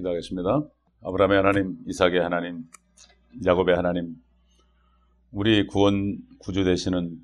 [0.00, 0.62] 기도하겠습니다.
[1.02, 2.64] 아브라함의 하나님, 이삭의 하나님,
[3.44, 4.16] 야곱의 하나님,
[5.30, 7.18] 우리 구원 구주 되시는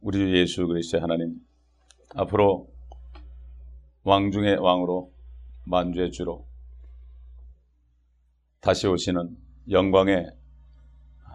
[0.00, 1.40] 우리 주 예수 그리스도의 하나님,
[2.14, 2.68] 앞으로
[4.04, 5.10] 왕 중의 왕으로
[5.66, 6.46] 만주의 주로
[8.60, 9.36] 다시 오시는
[9.70, 10.30] 영광의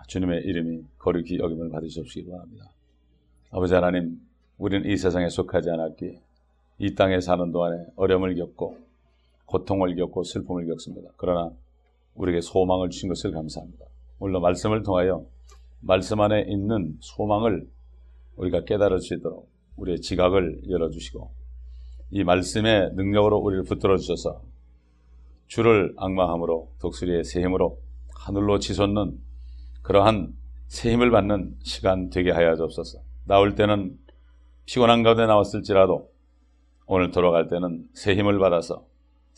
[0.07, 2.65] 주님의 이름이 거룩히 여김을 받으시옵시기 바랍니다.
[3.51, 4.19] 아버지 하나님,
[4.57, 6.21] 우리는 이 세상에 속하지 않았기에
[6.79, 8.88] 이 땅에 사는 동안에 어려움을 겪고
[9.49, 11.09] 고통을 겪고 슬픔을 겪습니다.
[11.17, 11.51] 그러나
[12.13, 13.85] 우리에게 소망을 주신 것을 감사합니다.
[14.19, 15.25] 물론 말씀을 통하여
[15.81, 17.67] 말씀 안에 있는 소망을
[18.35, 21.31] 우리가 깨달을 수 있도록 우리의 지각을 열어주시고
[22.11, 24.41] 이 말씀의 능력으로 우리를 붙들어 주셔서
[25.47, 27.79] 주를 악마함으로 독수리의 새 힘으로
[28.13, 29.17] 하늘로 치솟는
[29.81, 30.33] 그러한
[30.67, 32.99] 새 힘을 받는 시간 되게 하여 주옵소서.
[33.25, 33.97] 나올 때는
[34.65, 36.11] 피곤한 가운데 나왔을지라도
[36.85, 38.88] 오늘 돌아갈 때는 새 힘을 받아서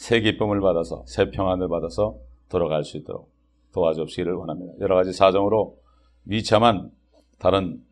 [0.02, 2.18] 새 기쁨을 받아서 새 평안을 받아서
[2.50, 3.30] 돌아갈 수 있도록
[3.72, 4.74] 도와주시기를 원합니다.
[4.80, 5.78] 여러 가지 사정으로
[6.24, 6.90] 미참한
[7.38, 7.84] 다른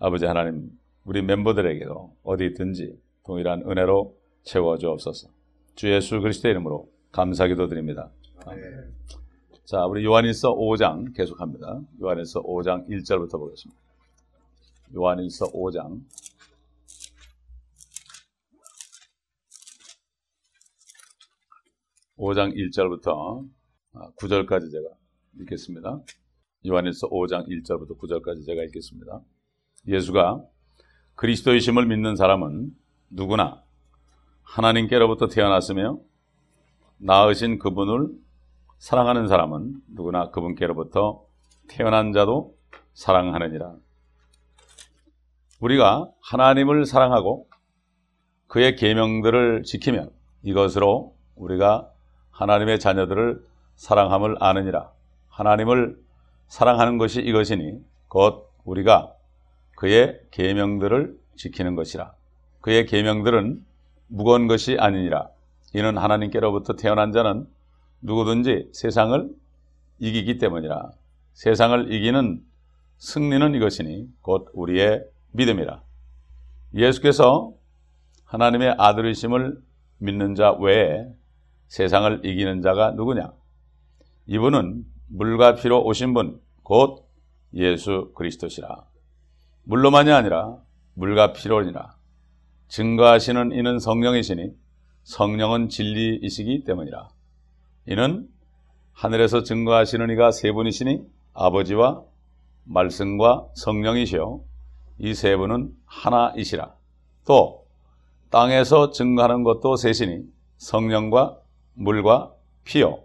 [0.00, 0.68] 아버지 하나님
[1.04, 5.28] 우리 멤버들에게도 어디 있든지 동일한 은혜로 채워주옵소서.
[5.76, 8.10] 주 예수 그리스도의 이름으로 감사기도 드립니다.
[8.44, 8.92] 아멘.
[9.64, 11.82] 자, 우리 요한일서 5장 계속합니다.
[12.02, 13.80] 요한일서 5장 1절부터 보겠습니다.
[14.92, 16.00] 요한일서 5장
[22.18, 23.48] 5장 1절부터
[24.16, 24.88] 9절까지 제가
[25.40, 26.00] 읽겠습니다.
[26.66, 29.20] 요한일서 5장 1절부터 9절까지 제가 읽겠습니다.
[29.86, 30.44] 예수가
[31.14, 32.74] 그리스도의심을 믿는 사람은
[33.10, 33.62] 누구나
[34.42, 36.00] 하나님께로부터 태어났으며
[36.98, 38.08] 낳으신 그분을
[38.78, 41.24] 사랑하는 사람은 누구나 그분께로부터
[41.68, 42.56] 태어난 자도
[42.94, 43.76] 사랑하느니라.
[45.60, 47.48] 우리가 하나님을 사랑하고
[48.48, 50.10] 그의 계명들을 지키면
[50.42, 51.92] 이것으로 우리가
[52.38, 53.42] 하나님의 자녀들을
[53.74, 54.92] 사랑함을 아느니라.
[55.28, 55.98] 하나님을
[56.46, 59.12] 사랑하는 것이 이것이니 곧 우리가
[59.76, 62.12] 그의 계명들을 지키는 것이라.
[62.60, 63.64] 그의 계명들은
[64.06, 65.28] 무거운 것이 아니니라.
[65.74, 67.46] 이는 하나님께로부터 태어난 자는
[68.02, 69.30] 누구든지 세상을
[69.98, 70.92] 이기기 때문이라.
[71.32, 72.40] 세상을 이기는
[72.98, 75.82] 승리는 이것이니 곧 우리의 믿음이라.
[76.74, 77.52] 예수께서
[78.26, 79.60] 하나님의 아들이심을
[79.98, 81.04] 믿는 자 외에
[81.68, 83.32] 세상을 이기는 자가 누구냐?
[84.26, 87.06] 이분은 물과 피로 오신 분, 곧
[87.54, 88.84] 예수 그리스도시라.
[89.64, 90.58] 물로만이 아니라
[90.94, 91.96] 물과 피로니라.
[92.68, 94.50] 증거하시는 이는 성령이시니
[95.04, 97.08] 성령은 진리이시기 때문이라.
[97.86, 98.28] 이는
[98.92, 101.02] 하늘에서 증거하시는 이가 세 분이시니
[101.32, 102.02] 아버지와
[102.64, 104.42] 말씀과 성령이시요.
[104.98, 106.74] 이 세 분은 하나이시라.
[107.24, 107.66] 또
[108.30, 110.24] 땅에서 증거하는 것도 셋이니
[110.58, 111.38] 성령과
[111.78, 112.32] 물과
[112.64, 113.04] 피요.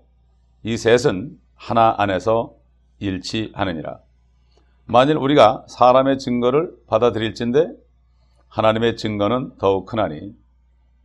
[0.64, 2.56] 이 셋은 하나 안에서
[3.00, 4.00] 일치하느니라.
[4.86, 7.72] 만일 우리가 사람의 증거를 받아들일진데
[8.50, 10.34] 하나님의 증거는 더욱 크나니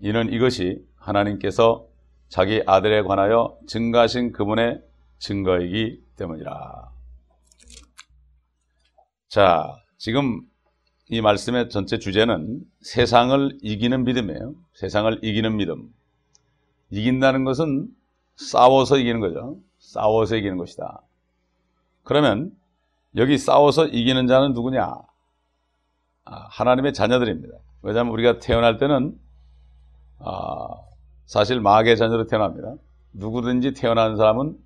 [0.00, 1.86] 이는 이것이 하나님께서
[2.28, 4.82] 자기 아들에 관하여 증가하신 그분의
[5.18, 6.90] 증거이기 때문이라.
[9.28, 10.42] 자, 지금
[11.08, 14.54] 이 말씀의 전체 주제는 세상을 이기는 믿음이에요.
[14.74, 15.88] 세상을 이기는 믿음.
[16.91, 17.88] 이긴다는 것은
[18.37, 19.59] 싸워서 이기는 거죠.
[19.78, 21.03] 싸워서 이기는 것이다.
[22.04, 22.53] 그러면
[23.16, 24.94] 여기 싸워서 이기는 자는 누구냐?
[26.25, 27.54] 아, 하나님의 자녀들입니다.
[27.82, 29.19] 왜냐하면 우리가 태어날 때는
[30.21, 30.69] 아,
[31.27, 32.75] 사실 마귀의 자녀로 태어납니다.
[33.12, 34.56] 누구든지 태어난 사람은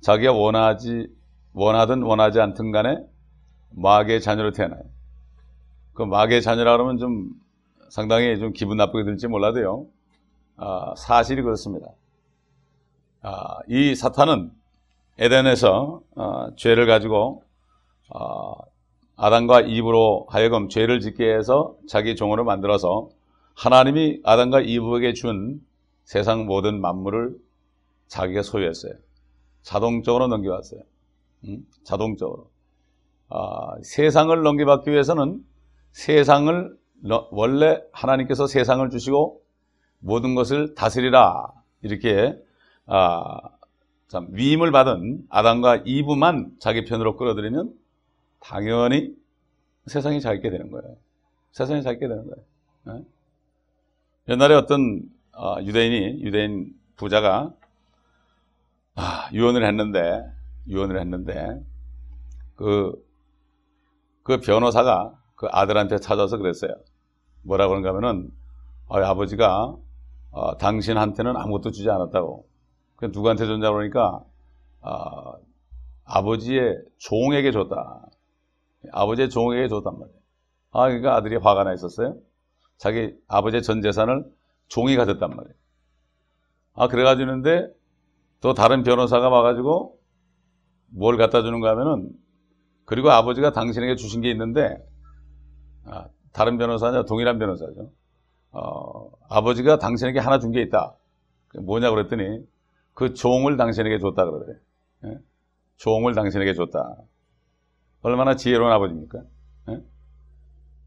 [0.00, 1.08] 자기가 원하지
[1.52, 2.98] 원하든 원하지 않든 간에
[3.70, 4.82] 마귀의 자녀로 태어나요.
[5.94, 7.30] 그 마귀의 자녀라 그러면 좀
[7.88, 9.86] 상당히 좀 기분 나쁘게 들지 몰라도요.
[10.56, 11.88] 아, 사실이 그렇습니다.
[13.22, 14.50] 아, 이 사탄은
[15.18, 17.42] 에덴에서 아, 죄를 가지고
[18.12, 18.54] 아,
[19.16, 23.08] 아담과 이브로 하여금 죄를 짓게 해서 자기 종으로 만들어서
[23.54, 25.60] 하나님이 아담과 이브에게 준
[26.04, 27.36] 세상 모든 만물을
[28.08, 28.92] 자기가 소유했어요.
[29.62, 30.80] 자동적으로 넘겨왔어요.
[31.44, 31.66] 음?
[31.82, 32.48] 자동적으로.
[33.28, 35.44] 아, 세상을 넘겨받기 위해서는
[35.92, 36.76] 세상을
[37.30, 39.40] 원래 하나님께서 세상을 주시고
[39.98, 41.52] 모든 것을 다스리라
[41.82, 42.38] 이렇게
[42.86, 43.38] 아,
[44.08, 47.74] 참 위임을 받은 아담과 이브만 자기 편으로 끌어들이면
[48.40, 49.14] 당연히
[49.86, 50.96] 세상이 잘 있게 되는 거예요.
[51.52, 52.44] 세상이 잘 있게 되는 거예요.
[52.84, 53.04] 네?
[54.28, 55.02] 옛날에 어떤
[55.32, 57.52] 어, 유대인이 유대인 부자가
[58.94, 60.24] 아, 유언을 했는데
[60.68, 61.62] 유언을 했는데
[62.54, 62.94] 그,
[64.22, 66.74] 그 변호사가 그 아들한테 찾아서 그랬어요.
[67.42, 68.30] 뭐라고 그런가 하면은
[68.88, 69.76] 아, 아버지가
[70.36, 72.46] 어, 당신한테는 아무것도 주지 않았다고
[72.96, 74.22] 그 누구한테 줬냐 그러니까
[74.82, 75.32] 아,
[76.04, 78.06] 아버지의 종에게 줬다.
[78.92, 80.18] 아버지의 종에게 줬단 말이에요.
[80.72, 82.18] 아, 그러니까 아들이 화가 나 있었어요.
[82.76, 84.30] 자기 아버지의 전 재산을
[84.68, 85.54] 종이 가졌단 말이에요.
[86.74, 87.72] 아, 그래가지고 있는데
[88.42, 89.98] 또 다른 변호사가 와가지고
[90.88, 92.10] 뭘 갖다 주는가 하면은
[92.84, 94.76] 그리고 아버지가 당신에게 주신 게 있는데
[95.86, 97.90] 아, 다른 변호사냐 동일한 변호사죠.
[98.56, 100.94] 어, 아버지가 당신에게 하나 준 게 있다.
[101.60, 102.44] 뭐냐 그랬더니
[102.94, 104.58] 그 종을 당신에게 줬다 그러더래.
[105.04, 105.18] 예?
[105.76, 106.96] 종을 당신에게 줬다.
[108.02, 109.22] 얼마나 지혜로운 아버지입니까?
[109.70, 109.82] 예?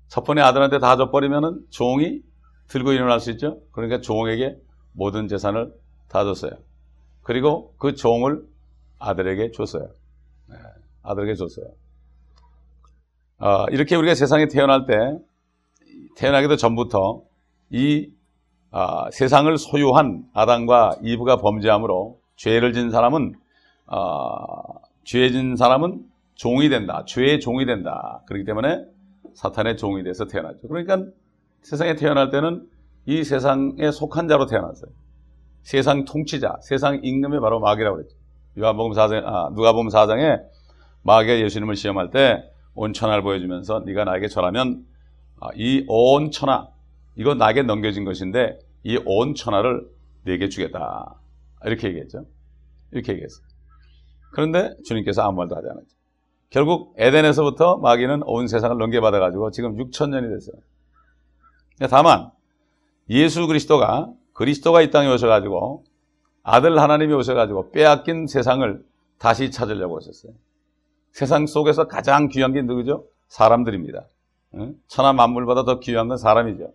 [0.07, 2.21] 첫 번째 아들한테 다 줘버리면은 종이
[2.67, 3.61] 들고 일어날 수 있죠.
[3.71, 4.57] 그러니까 종에게
[4.93, 5.71] 모든 재산을
[6.07, 6.51] 다 줬어요.
[7.21, 8.43] 그리고 그 종을
[8.97, 9.89] 아들에게 줬어요.
[10.47, 10.55] 네,
[11.03, 11.67] 아들에게 줬어요.
[13.39, 14.93] 어, 이렇게 우리가 세상에 태어날 때
[16.17, 17.21] 태어나기도 전부터
[17.71, 18.09] 이
[18.71, 23.33] 어, 세상을 소유한 아담과 이브가 범죄함으로 죄를 진 사람은
[23.87, 26.03] 어, 죄진 사람은
[26.35, 27.03] 종이 된다.
[27.07, 28.21] 죄의 종이 된다.
[28.27, 28.85] 그렇기 때문에
[29.33, 30.67] 사탄의 종이 돼서 태어났죠.
[30.67, 31.03] 그러니까
[31.61, 32.67] 세상에 태어날 때는
[33.05, 34.91] 이 세상에 속한 자로 태어났어요.
[35.63, 38.15] 세상 통치자, 세상 임금이 바로 마귀라고 그랬죠.
[38.57, 40.39] 요한복음 4장, 아, 누가복음 4장에
[41.03, 42.43] 마귀가 예수님을 시험할 때
[42.79, 44.85] 온 천하를 보여주면서 네가 나에게 절하면
[45.41, 46.69] 아, 이온 천하
[47.19, 49.85] 이거 나에게 넘겨진 것인데 이 온 천하를
[50.23, 51.15] 내게 주겠다.
[51.65, 52.25] 이렇게 얘기했죠.
[52.91, 53.45] 이렇게 얘기했어요.
[54.31, 55.87] 그런데 주님께서 아무 말도 하지 않았죠.
[56.49, 60.55] 결국 에덴에서부터 마귀는 온 세상을 넘겨받아가지고 지금 6천 년이 됐어요.
[61.89, 62.31] 다만
[63.09, 65.83] 예수 그리스도가 그리스도가 이 땅에 오셔가지고
[66.43, 68.81] 아들 하나님이 오셔가지고 빼앗긴 세상을
[69.19, 70.31] 다시 찾으려고 하셨어요.
[71.11, 73.05] 세상 속에서 가장 귀한 게 누구죠?
[73.27, 74.07] 사람들입니다.
[74.87, 76.71] 천하 만물보다 더 귀한 건 사람이죠.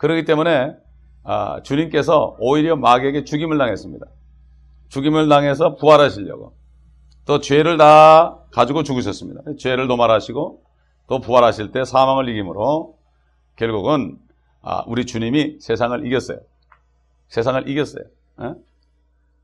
[0.00, 0.74] 그렇기 때문에
[1.22, 4.06] 아, 주님께서 오히려 마귀에게 죽임을 당했습니다.
[4.88, 6.54] 죽임을 당해서 부활하시려고
[7.26, 9.42] 또 죄를 다 가지고 죽으셨습니다.
[9.58, 10.62] 죄를 도말하시고
[11.06, 12.96] 또 부활하실 때 사망을 이김으로
[13.56, 14.18] 결국은
[14.62, 16.38] 아, 우리 주님이 세상을 이겼어요.
[17.28, 18.04] 세상을 이겼어요.
[18.38, 18.54] 어?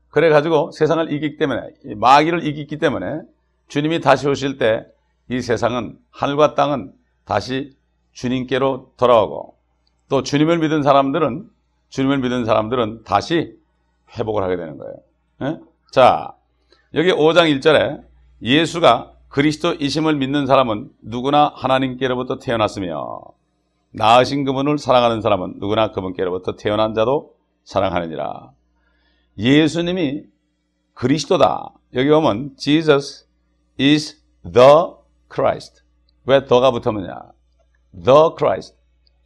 [0.09, 1.61] 그래 가지고 세상을 이기기 때문에
[1.95, 3.21] 마귀를 이기기 때문에
[3.67, 4.85] 주님이 다시 오실 때
[5.29, 6.93] 이 세상은 하늘과 땅은
[7.25, 7.75] 다시
[8.13, 9.56] 주님께로 돌아오고
[10.09, 11.49] 또 주님을 믿은 사람들은
[11.89, 13.55] 주님을 믿은 사람들은 다시
[14.17, 14.95] 회복을 하게 되는 거예요.
[15.43, 15.59] 에?
[15.91, 16.33] 자
[16.93, 18.03] 여기 5장 1절에
[18.41, 23.19] 예수가 그리스도이심을 믿는 사람은 누구나 하나님께로부터 태어났으며
[23.91, 27.33] 나으신 그분을 사랑하는 사람은 누구나 그분께로부터 태어난 자도
[27.63, 28.51] 사랑하느니라.
[29.37, 30.23] 예수님이
[30.93, 31.73] 그리스도다.
[31.93, 33.27] 여기 보면 Jesus
[33.79, 34.93] is the
[35.31, 35.83] Christ.
[36.25, 37.31] 왜 더가 붙었느냐?
[37.93, 38.76] The Christ.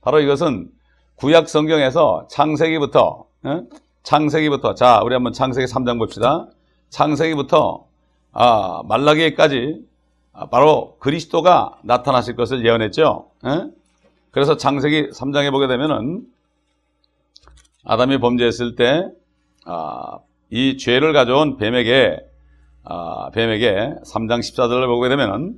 [0.01, 0.69] 바로 이것은
[1.15, 3.63] 구약 성경에서 창세기부터 어?
[4.03, 6.47] 창세기부터 자 우리 한번 창세기 3장 봅시다.
[6.89, 7.85] 창세기부터
[8.33, 9.85] 아, 말라기까지
[10.33, 13.27] 아, 바로 그리스도가 나타나실 것을 예언했죠.
[13.45, 13.71] 에?
[14.31, 16.25] 그래서 창세기 3장에 보게 되면은
[17.83, 19.09] 아담이 범죄했을 때,
[19.65, 20.19] 아,
[20.49, 22.17] 이 죄를 가져온 뱀에게,
[22.83, 25.55] 아, 뱀에게 3장 14절을 보게 되면은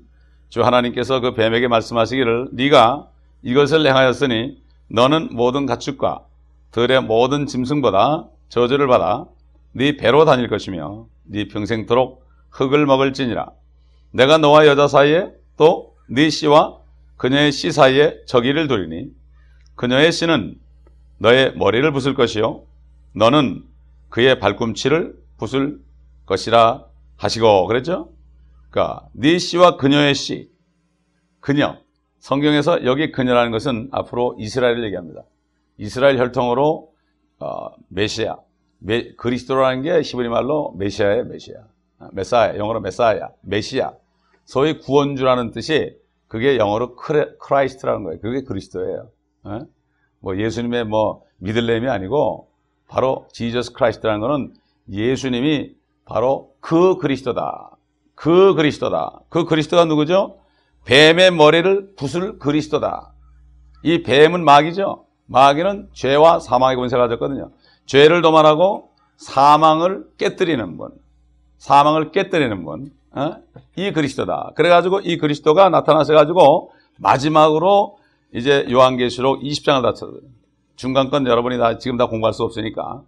[0.49, 3.07] 주 하나님께서 그 뱀에게 말씀하시기를 네가
[3.43, 6.25] 이것을 행하였으니 너는 모든 가축과
[6.71, 9.25] 들의 모든 짐승보다 저주를 받아
[9.71, 13.51] 네 배로 다닐 것이며 네 평생토록 흙을 먹을지니라.
[14.11, 16.79] 내가 너와 여자 사이에 또 네 씨와
[17.17, 19.07] 그녀의 씨 사이에 저기를 두리니
[19.75, 20.55] 그녀의 씨는
[21.17, 22.65] 너의 머리를 부술 것이요
[23.15, 23.63] 너는
[24.09, 25.81] 그의 발꿈치를 부술
[26.25, 26.85] 것이라
[27.17, 28.09] 하시고 그랬죠?
[28.69, 30.49] 그러니까 네 씨와 그녀의 씨
[31.39, 31.77] 그녀
[32.23, 35.23] 성경에서 여기 그녀라는 것은 앞으로 이스라엘을 얘기합니다.
[35.77, 36.93] 이스라엘 혈통으로
[37.39, 38.37] 어, 메시아
[38.79, 41.55] 메, 그리스도라는 게 히브리 말로 메시아예요 메시아
[42.13, 43.91] Messiah 영어로 Messiah 메시아
[44.45, 45.97] 소위 구원주라는 뜻이
[46.29, 48.21] 그게 영어로 Christ라는 거예요.
[48.21, 49.09] 그게 그리스도예요.
[49.47, 49.59] 에?
[50.19, 52.47] 뭐 예수님의 뭐 middle name이 아니고
[52.87, 54.53] 바로 Jesus Christ라는 거는
[54.89, 55.75] 예수님이
[56.05, 57.71] 바로 그 그리스도다.
[58.15, 59.19] 그 그리스도다.
[59.27, 60.37] 그 그리스도가 누구죠?
[60.85, 63.13] 뱀의 머리를 부술 그리스도다.
[63.83, 65.05] 이 뱀은 마귀죠.
[65.27, 67.51] 마귀는 죄와 사망의 권세가 가졌거든요.
[67.85, 70.91] 죄를 도말하고 사망을 깨뜨리는 분.
[71.57, 72.91] 사망을 깨뜨리는 분.
[73.11, 73.35] 어?
[73.75, 74.51] 이 그리스도다.
[74.55, 77.97] 그래가지고 이 그리스도가 나타나셔가지고 마지막으로
[78.33, 80.13] 이제 요한계시록 20장을 다 쳐요.
[80.75, 83.03] 중간 건 여러분이 다 지금 다 공부할 수 없으니까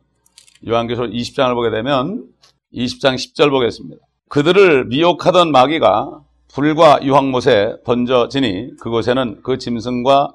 [0.68, 2.26] 요한계시록 20장을 보게 되면
[2.74, 4.02] 20장 10절 보겠습니다.
[4.30, 6.22] 그들을 미혹하던 마귀가
[6.56, 10.32] 불과 유황못에 던져지니 그곳에는 그 짐승과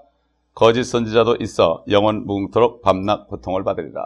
[0.52, 4.02] 거짓 선지자도 있어 영원 무궁토록 밤낮 고통을 받으리라.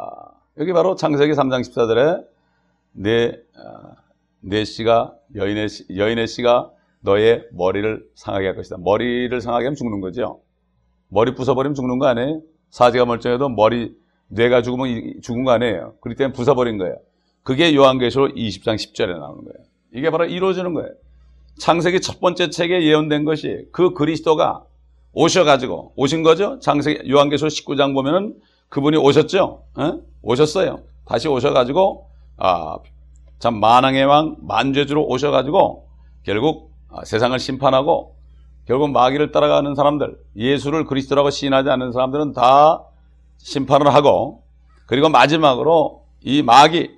[0.58, 2.24] 여기 바로 창세기 3장 14절에
[2.92, 3.96] 내, 아,
[4.38, 8.76] 내 씨가, 여인의, 씨, 여인의 씨가 너의 머리를 상하게 할 것이다.
[8.78, 10.40] 머리를 상하게 하면 죽는 거죠.
[11.08, 12.42] 머리 부숴버리면 죽는 거 아니에요?
[12.70, 13.92] 사지가 멀쩡해도 머리,
[14.28, 15.94] 뇌가 죽으면 죽은 거 아니에요?
[16.00, 16.96] 그렇기 때문에 부숴버린 거예요.
[17.42, 19.66] 그게 요한계시록 20장 10절에 나오는 거예요.
[19.92, 20.90] 이게 바로 이루어지는 거예요.
[21.58, 24.64] 창세기 첫 번째 책에 예언된 것이 그 그리스도가
[25.12, 26.58] 오셔가지고 오신 거죠.
[26.58, 28.34] 창세기 요한계시록 19장 보면은
[28.68, 29.62] 그분이 오셨죠.
[29.78, 29.92] 에?
[30.22, 30.80] 오셨어요.
[31.04, 32.08] 다시 오셔가지고
[32.38, 32.78] 아,
[33.38, 35.86] 참 만왕의 왕 만죄주로 오셔가지고
[36.24, 38.16] 결국 아, 세상을 심판하고
[38.66, 42.84] 결국 마귀를 따라가는 사람들 예수를 그리스도라고 시인하지 않는 사람들은 다
[43.38, 44.42] 심판을 하고
[44.86, 46.90] 그리고 마지막으로 이 마귀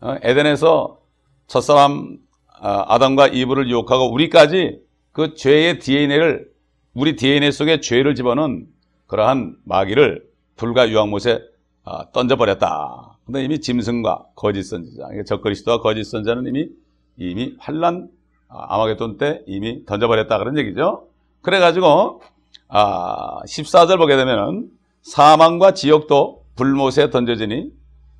[0.00, 0.98] 어, 에덴에서
[1.46, 2.18] 첫사람
[2.64, 4.78] 아, 아담과 이브를 유혹하고 우리까지
[5.10, 6.48] 그 죄의 DNA를
[6.94, 8.68] 우리 DNA 속에 죄를 집어넣은
[9.08, 11.40] 그러한 마귀를 불과 유황못에
[11.84, 13.18] 아, 던져버렸다.
[13.26, 16.68] 근데 이미 짐승과 거짓 선지자, 적그리스도와 거짓 선자는 이미
[17.16, 18.08] 이미 환란
[18.48, 21.08] 아, 아마겟돈 때 이미 던져버렸다 그런 얘기죠.
[21.40, 22.22] 그래가지고
[22.68, 24.70] 아, 14절 보게 되면은
[25.02, 27.72] 사망과 지옥도 불못에 던져지니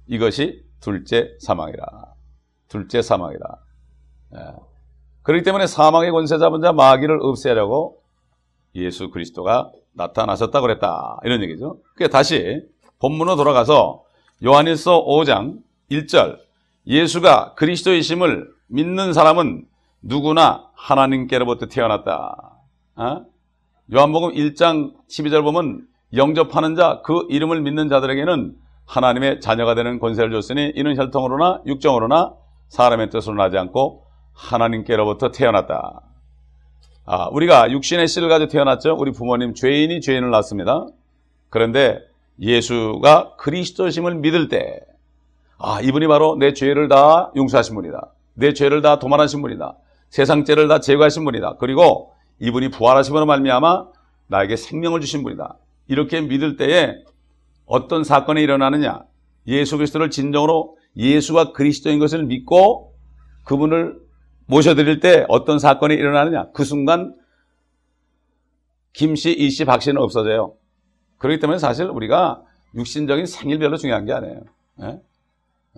[0.09, 1.87] 이것이 둘째 사망이라.
[2.67, 3.63] 둘째 사망이라.
[4.35, 4.55] 예.
[5.23, 8.03] 그렇기 때문에 사망의 권세 잡은 자 마귀를 없애려고
[8.75, 11.19] 예수 그리스도가 나타나셨다고 그랬다.
[11.25, 11.79] 이런 얘기죠.
[11.93, 12.63] 그게 다시
[12.99, 14.03] 본문으로 돌아가서
[14.45, 15.59] 요한일서 5장
[15.91, 16.39] 1절
[16.87, 19.67] 예수가 그리스도이심을 믿는 사람은
[20.03, 22.59] 누구나 하나님께로부터 태어났다.
[22.97, 23.25] 어?
[23.95, 28.55] 요한복음 1장 12절 보면 영접하는 자, 그 이름을 믿는 자들에게는
[28.87, 32.35] 하나님의 자녀가 되는 권세를 줬으니 이는 혈통으로나 육정으로나
[32.69, 34.02] 사람의 뜻으로 나지 않고
[34.33, 36.01] 하나님께로부터 태어났다.
[37.05, 38.97] 아, 우리가 육신의 씨를 가지고 태어났죠.
[38.99, 40.87] 우리 부모님 죄인이 죄인을 낳습니다.
[41.51, 41.99] 그런데
[42.41, 44.81] 예수가 그리스도심을 믿을 때,
[45.59, 48.13] 아, 이분이 바로 내 죄를 다 용서하신 분이다.
[48.35, 49.77] 내 죄를 다 도말하신 분이다.
[50.11, 51.57] 세상 죄를 다 제거하신 분이다.
[51.59, 53.87] 그리고 이분이 부활하심으로 말미암아
[54.29, 55.57] 나에게 생명을 주신 분이다.
[55.89, 56.95] 이렇게 믿을 때에
[57.67, 59.03] 어떤 사건이 일어나느냐?
[59.47, 62.95] 예수 그리스도를 진정으로 예수가 그리스도인 것을 믿고
[63.45, 63.99] 그분을
[64.47, 66.51] 모셔드릴 때 어떤 사건이 일어나느냐?
[66.53, 67.15] 그 순간
[68.93, 70.55] 김 씨, 이 씨, 박 씨는 없어져요.
[71.19, 72.43] 그렇기 때문에 사실 우리가
[72.75, 74.41] 육신적인 생일 별로 중요한 게 아니에요.
[74.83, 75.01] 예?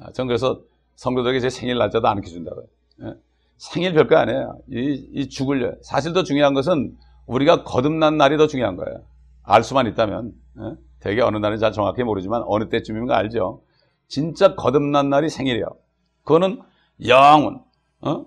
[0.00, 0.62] 아, 전 그래서
[0.96, 2.66] 성도들에게 제 생일 날짜도 안 이렇게준다고요.
[3.02, 3.14] 예?
[3.56, 4.58] 생일 별거 아니에요.
[4.70, 9.02] 이, 이 죽을, 사실 더 중요한 것은 우리가 거듭난 날이 더 중요한 거예요.
[9.42, 10.32] 알 수만 있다면.
[10.60, 10.76] 예?
[11.00, 13.62] 되게 어느 날인지 잘 정확히 모르지만 어느 때쯤이면 알죠.
[14.08, 15.66] 진짜 거듭난 날이 생일이에요.
[16.24, 16.62] 그거는
[17.06, 17.62] 영원,
[18.00, 18.24] 어?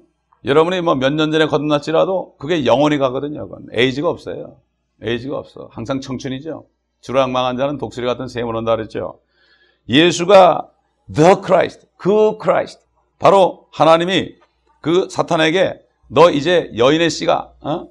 [0.47, 3.47] 여러분이 뭐 몇 년 전에 거듭났지라도 그게 영원히 가거든요.
[3.47, 4.55] 그건 에이지가 없어요.
[5.03, 5.69] 에이지가 없어.
[5.71, 6.65] 항상 청춘이죠.
[7.01, 9.19] 주락망한 자는 독수리 같은 셈을 온다 그랬죠.
[9.89, 10.69] 예수가
[11.13, 12.81] the Christ, 그 Christ.
[13.19, 14.35] 바로 하나님이
[14.81, 17.87] 그 사탄에게 너 이제 여인의 씨가 어?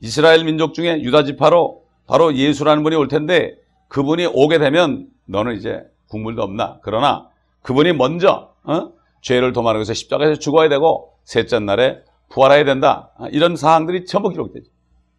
[0.00, 3.56] 이스라엘 민족 중에 유다 지파로 바로 예수라는 분이 올 텐데
[3.88, 6.78] 그분이 오게 되면 너는 이제 국물도 없나.
[6.82, 7.28] 그러나
[7.62, 8.92] 그분이 먼저 어?
[9.20, 11.98] 죄를 도말하기 위해서 십자가에서 죽어야 되고 셋째 날에
[12.30, 13.10] 부활해야 된다.
[13.18, 14.66] 아, 이런 사항들이 전부 기록되죠.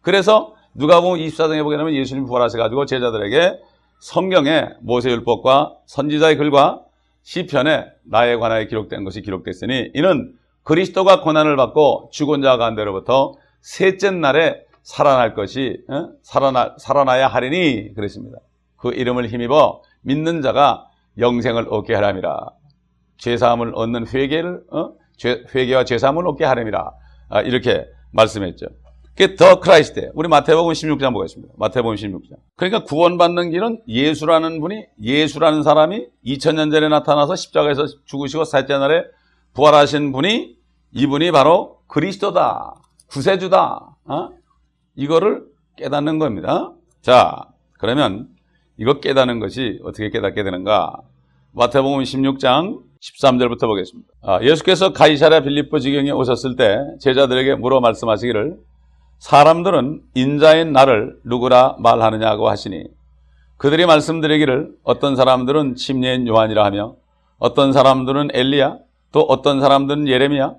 [0.00, 3.60] 그래서 누가 보면 24장에 보게 되면 예수님 부활하셔가지고 제자들에게
[4.00, 6.82] 성경에 모세율법과 선지자의 글과
[7.22, 14.64] 시편에 나에 관하여 기록된 것이 기록됐으니 이는 그리스도가 고난을 받고 죽은 자 가운데로부터 셋째 날에
[14.82, 16.08] 살아날 것이 어?
[16.22, 18.38] 살아나, 살아나야 하리니 그랬습니다.
[18.76, 20.86] 그 이름을 힘입어 믿는 자가
[21.18, 22.48] 영생을 얻게 하람이라.
[23.22, 24.92] 죄사함을 얻는 회개를 어?
[25.16, 26.90] 죄, 회개와 죄사함을 얻게 하람이라.
[27.28, 28.66] 아, 이렇게 말씀했죠.
[29.14, 30.10] 그게 the Christ.
[30.14, 31.54] 우리 마태복음 16장 보겠습니다.
[31.56, 32.36] 마태복음 16장.
[32.56, 39.04] 그러니까 구원받는 길은 예수라는 분이 예수라는 사람이 2000년 전에 나타나서 십자가에서 죽으시고 셋째 날에
[39.54, 40.56] 부활하신 분이
[40.92, 42.74] 이분이 바로 그리스도다.
[43.08, 43.96] 구세주다.
[44.04, 44.28] 어?
[44.96, 45.44] 이거를
[45.76, 46.72] 깨닫는 겁니다.
[47.02, 47.48] 자,
[47.78, 48.28] 그러면
[48.78, 50.96] 이거 깨닫는 것이 어떻게 깨닫게 되는가?
[51.52, 54.08] 마태복음 16장 13절부터 보겠습니다.
[54.22, 58.56] 아, 예수께서 가이사랴 빌립보 지경에 오셨을 때 제자들에게 물어 말씀하시기를
[59.18, 62.84] 사람들은 인자인 나를 누구라 말하느냐고 하시니
[63.56, 66.96] 그들이 말씀드리기를 어떤 사람들은 침례인 요한이라 하며
[67.38, 68.78] 어떤 사람들은 엘리야
[69.12, 70.54] 또 어떤 사람들은 예레미야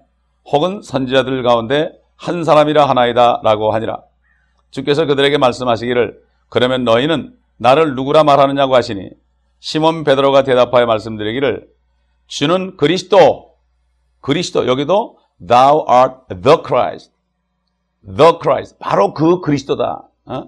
[0.51, 4.01] 혹은 선지자들 가운데 한 사람이라 하나이다 라고 하니라
[4.71, 6.19] 주께서 그들에게 말씀하시기를
[6.49, 9.09] 그러면 너희는 나를 누구라 말하느냐고 하시니
[9.59, 11.72] 시몬 베드로가 대답하여 말씀드리기를
[12.27, 13.53] 주는 그리스도
[14.21, 17.11] 그리스도 여기도 thou art the Christ.
[18.05, 18.77] The Christ.
[18.79, 20.07] 바로 그 그리스도다.
[20.25, 20.43] 어?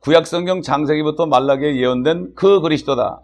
[0.00, 3.22] 구약 성경 장세기부터 말라기에 예언된 그 그리스도다.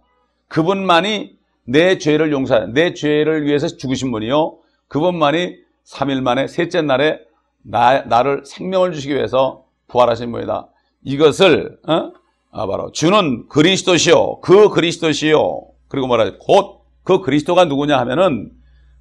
[0.48, 1.36] 그분만이
[1.66, 4.56] 내 죄를 용서해 내 죄를 위해서 죽으신 분이요.
[4.88, 7.20] 그분만이 3일 만에 셋째 날에
[7.62, 10.68] 나, 나를 생명을 주시기 위해서 부활하신 분이다.
[11.04, 12.12] 이것을 어?
[12.50, 14.40] 아, 바로 주는 그리스도시요.
[14.40, 15.66] 그 그리스도시요.
[15.88, 18.50] 그리고 뭐라 곧 그 그리스도가 누구냐 하면은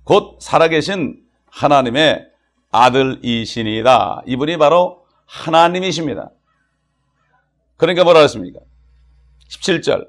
[0.03, 2.25] 곧 살아계신 하나님의
[2.71, 4.23] 아들이시니다.
[4.25, 6.29] 이분이 바로 하나님이십니다.
[7.77, 8.59] 그러니까 뭐라 했습니까?
[9.49, 10.07] 17절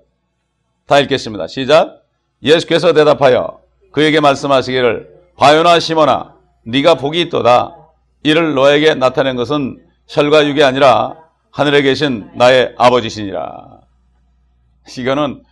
[0.87, 1.47] 다 읽겠습니다.
[1.47, 2.03] 시작.
[2.43, 3.61] 예수께서 대답하여
[3.93, 6.35] 그에게 말씀하시기를 바요나 시모나
[6.65, 7.77] 네가 복이 있도다.
[8.23, 11.17] 이를 너에게 나타낸 것은 혈과 육이 아니라
[11.51, 13.81] 하늘에 계신 나의 아버지시니라.
[14.99, 15.43] 이거는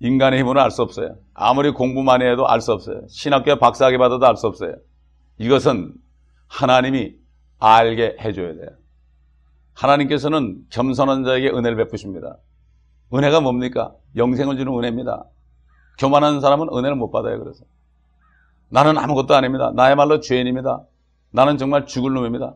[0.00, 1.16] 인간의 힘으로 알수 없어요.
[1.34, 3.02] 아무리 공부 많이 해도 알 수 없어요.
[3.08, 4.74] 신학교 박사학위 받아도 알 수 없어요.
[5.38, 5.92] 이것은
[6.48, 7.14] 하나님이
[7.58, 8.68] 알게 해줘야 돼요.
[9.74, 12.36] 하나님께서는 겸손한 자에게 은혜를 베푸십니다.
[13.12, 13.92] 은혜가 뭡니까?
[14.16, 15.24] 영생을 주는 은혜입니다.
[15.98, 17.38] 교만한 사람은 은혜를 못 받아요.
[17.38, 17.64] 그래서
[18.68, 19.72] 나는 아무것도 아닙니다.
[19.74, 20.82] 나야말로 죄인입니다.
[21.30, 22.54] 나는 정말 죽을 놈입니다.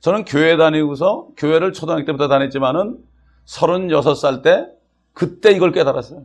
[0.00, 2.98] 저는 교회 다니고서 교회를 초등학교 때부터 다녔지만은
[3.46, 4.66] 36살 때
[5.12, 6.24] 그때 이걸 깨달았어요.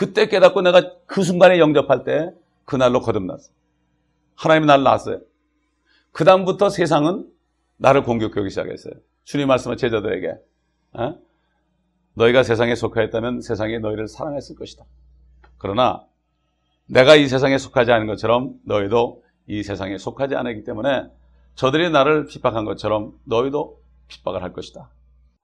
[0.00, 2.32] 그때 깨닫고 내가 그 순간에 영접할 때
[2.64, 3.54] 그날로 거듭났어요.
[4.34, 5.20] 하나님이 나를 낳았어요.
[6.10, 7.30] 그 다음부터 세상은
[7.76, 8.94] 나를 공격하기 시작했어요.
[9.24, 10.36] 주님 말씀을 제자들에게
[10.94, 11.18] 어?
[12.14, 14.86] 너희가 세상에 속하였다면 세상이 너희를 사랑했을 것이다.
[15.58, 16.06] 그러나
[16.86, 21.10] 내가 이 세상에 속하지 않은 것처럼 너희도 이 세상에 속하지 않았기 때문에
[21.56, 23.78] 저들이 나를 핍박한 것처럼 너희도
[24.08, 24.88] 핍박을 할 것이다.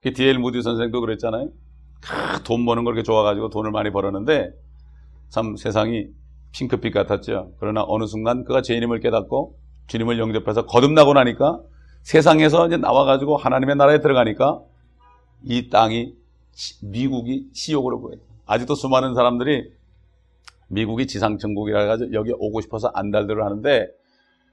[0.01, 0.39] 그 D.L.
[0.39, 1.51] 무디 선생도 그랬잖아요.
[2.43, 4.51] 돈 버는 걸 그렇게 좋아가지고 돈을 많이 벌었는데
[5.29, 6.07] 참 세상이
[6.51, 7.51] 핑크빛 같았죠.
[7.59, 11.61] 그러나 어느 순간 그가 죄인임을 깨닫고 주님을 영접해서 거듭나고 나니까
[12.03, 14.61] 세상에서 이제 나와가지고 하나님의 나라에 들어가니까
[15.43, 16.13] 이 땅이
[16.81, 18.19] 미국이 지옥으로 보여요.
[18.45, 19.71] 아직도 수많은 사람들이
[20.69, 23.87] 미국이 지상천국이라 가지고 여기 오고 싶어서 안달들을 하는데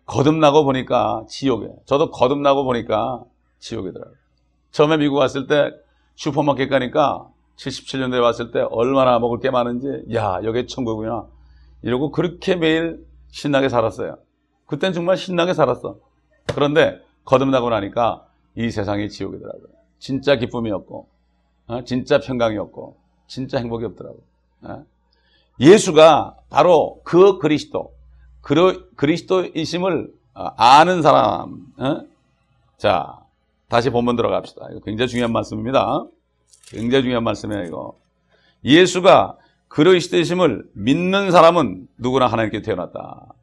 [0.06, 1.76] 거듭나고 보니까 지옥이에요.
[1.86, 3.22] 저도 거듭나고 보니까
[3.58, 4.16] 지옥이더라고요.
[4.70, 5.70] 처음에 미국 왔을 때
[6.16, 11.26] 슈퍼마켓 가니까 77년도에 왔을 때 얼마나 먹을 게 많은지 야 여기 천국이구나
[11.82, 14.18] 이러고 그렇게 매일 신나게 살았어요.
[14.66, 15.98] 그땐 정말 신나게 살았어.
[16.54, 19.68] 그런데 거듭나고 나니까 이 세상이 지옥이더라고요.
[19.98, 21.08] 진짜 기쁨이었고
[21.66, 21.84] 어?
[21.84, 24.22] 진짜 평강이었고 진짜 행복이 없더라고요.
[24.62, 24.84] 어?
[25.60, 27.92] 예수가 바로 그 그리스도
[28.96, 31.66] 그리스도이심을 어, 아는 사람.
[31.78, 32.00] 어?
[32.76, 33.20] 자,
[33.68, 34.68] 다시 본문 들어갑시다.
[34.72, 36.04] 이거 굉장히 중요한 말씀입니다.
[36.68, 37.98] 굉장히 중요한 말씀이에요, 이거.
[38.64, 43.34] 예수가 그리스도이심을 믿는 사람은 누구나 하나님께 태어났다.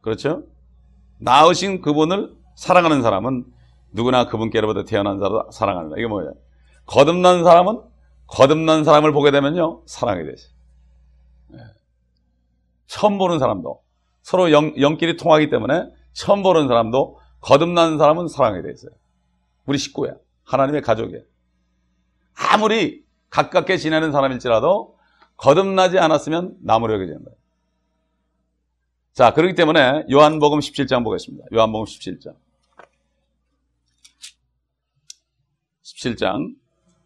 [0.00, 0.44] 그렇죠?
[1.18, 3.44] 나으신 그분을 사랑하는 사람은
[3.92, 5.96] 누구나 그분께로부터 태어난 사람 사랑한다.
[5.98, 6.32] 이게 뭐예요?
[6.86, 7.80] 거듭난 사람은
[8.26, 10.48] 거듭난 사람을 보게 되면요 사랑이 되죠.
[11.48, 11.58] 네.
[12.86, 13.82] 처음 보는 사람도
[14.22, 18.90] 서로 영, 영끼리 통하기 때문에 처음 보는 사람도 거듭난 사람은 사랑이 돼 있어요.
[19.66, 20.14] 우리 식구야.
[20.44, 21.20] 하나님의 가족이야.
[22.38, 24.96] 아무리 가깝게 지내는 사람일지라도
[25.36, 27.36] 거듭나지 않았으면 나무로 여겨지는 거예요.
[29.12, 31.44] 자, 그렇기 때문에 요한복음 17장 보겠습니다.
[31.52, 32.34] 요한복음 17장.
[35.84, 36.54] 17장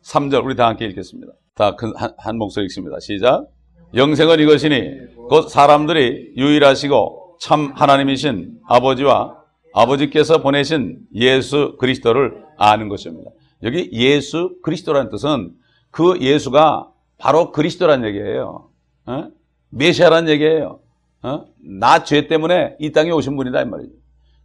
[0.05, 1.33] 3절 우리 다 함께 읽겠습니다.
[1.55, 2.99] 다 한 한 목소리 읽습니다.
[3.01, 3.47] 시작.
[3.95, 9.37] 영생은 이것이니 곧 사람들이 유일하시고 참 하나님이신 아버지와
[9.75, 13.31] 아버지께서 보내신 예수 그리스도를 아는 것입니다.
[13.63, 15.53] 여기 예수 그리스도라는 뜻은
[15.91, 18.69] 그 예수가 바로 그리스도란 얘기예요.
[19.07, 19.29] 어?
[19.71, 20.81] 메시아란 얘기예요.
[21.23, 21.45] 어?
[21.61, 23.93] 나죄 때문에 이 땅에 오신 분이다 이 말이죠.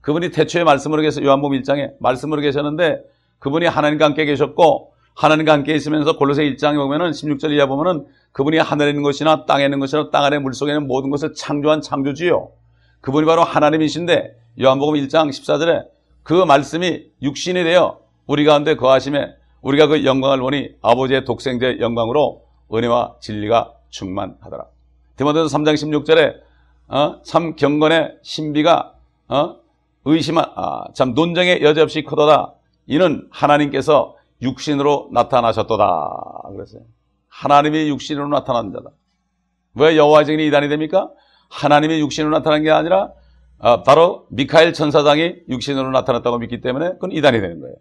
[0.02, 3.02] 그분이 태초에 말씀으로 계셔 요한복음 1장에 말씀으로 계셨는데
[3.40, 8.90] 그분이 하나님과 함께 계셨고 하나님과 함께 있으면서 골로새 1장에 보면은 16절 이하 보면은 그분이 하늘에
[8.90, 12.52] 있는 것이나 땅에 있는 것이나 땅 아래 물속에 있는 모든 것을 창조한 창조주요.
[13.02, 15.86] 그분이 바로 하나님이신데 요한복음 1장 14절에
[16.22, 23.16] 그 말씀이 육신이 되어 우리 가운데 거하심에 우리가 그 영광을 보니 아버지의 독생자의 영광으로 은혜와
[23.22, 24.66] 진리가 충만하더라.
[25.16, 26.36] 디모데서 3장 16절에
[26.90, 27.22] 어?
[27.24, 28.94] 참 경건의 신비가
[29.30, 29.56] 어?
[30.06, 32.54] 의심한 아, 참 논쟁의 여지없이 크도다.
[32.86, 36.10] 이는 하나님께서 육신으로 나타나셨도다.
[36.54, 36.82] 그랬어요.
[37.30, 38.90] 하나님이 육신으로 나타난 자다.
[39.76, 41.10] 왜 여호와 증인이 이단이 됩니까?
[41.50, 43.12] 하나님이 육신으로 나타난 게 아니라
[43.60, 47.76] 아, 바로 미카엘 천사장이 육신으로 나타났다고 믿기 때문에 그건 이단이 되는 거예요.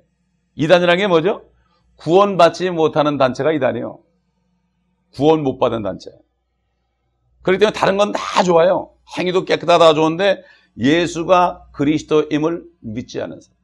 [0.57, 1.43] 이단이라는 게 뭐죠?
[1.97, 4.01] 구원받지 못하는 단체가 이단이에요.
[5.15, 6.11] 구원 못 받은 단체.
[7.43, 8.91] 그렇기 때문에 다른 건 다 좋아요.
[9.17, 10.43] 행위도 깨끗하다 좋은데
[10.79, 13.57] 예수가 그리스도임을 믿지 않은 사람.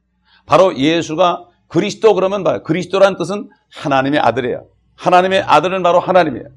[0.45, 2.63] 바로 예수가 그리스도 그러면 봐요.
[2.63, 4.67] 그리스도란 뜻은 하나님의 아들이에요.
[4.95, 6.47] 하나님의 아들은 바로 하나님이에요.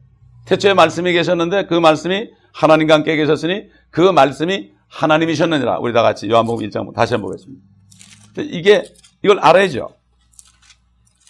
[0.46, 5.78] 태초에 말씀이 계셨는데 그 말씀이 하나님과 함께 계셨으니 그 말씀이 하나님이셨느니라.
[5.80, 7.62] 우리 다 같이 요한복음 1장 다시 한번 보겠습니다.
[8.38, 8.84] 이게
[9.22, 9.88] 이걸 알아야죠.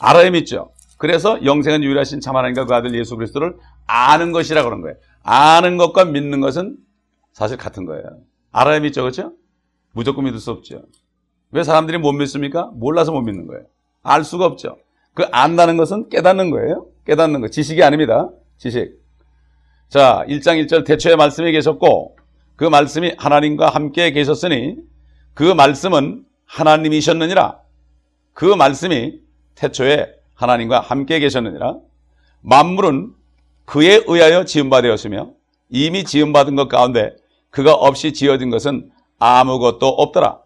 [0.01, 0.73] 알아야 믿죠.
[0.99, 3.57] 그래서 영생은 유일하신 참 하나님과 그 아들 예수 그리스도를
[3.87, 4.97] 아는 것이라 그런 거예요.
[5.23, 6.77] 아는 것과 믿는 것은
[7.33, 8.05] 사실 같은 거예요.
[8.53, 9.03] 알아야 믿죠.
[9.03, 9.33] 그렇죠?
[9.93, 10.83] 무조건 믿을 수 없죠.
[11.51, 12.71] 왜 사람들이 못 믿습니까?
[12.75, 13.65] 몰라서 못 믿는 거예요.
[14.03, 14.79] 알 수가 없죠.
[15.15, 16.87] 그 안다는 것은 깨닫는 거예요.
[17.07, 17.49] 깨닫는 거.
[17.49, 18.31] 지식이 아닙니다.
[18.59, 19.01] 지식.
[19.89, 22.17] 자, 1장 1절 대초에 말씀이 계셨고
[22.57, 24.77] 그 말씀이 하나님과 함께 계셨으니
[25.35, 27.59] 그 말씀은 하나님이셨느니라.
[28.33, 29.21] 그 말씀이
[29.57, 31.77] 태초에 하나님과 함께 계셨느니라.
[32.43, 33.13] 만물은
[33.65, 35.33] 그에 의하여 지음받되었으며
[35.71, 37.17] 이미 지음받은 것 가운데
[37.51, 40.41] 그가 없이 지어진 것은 아무것도 없더라.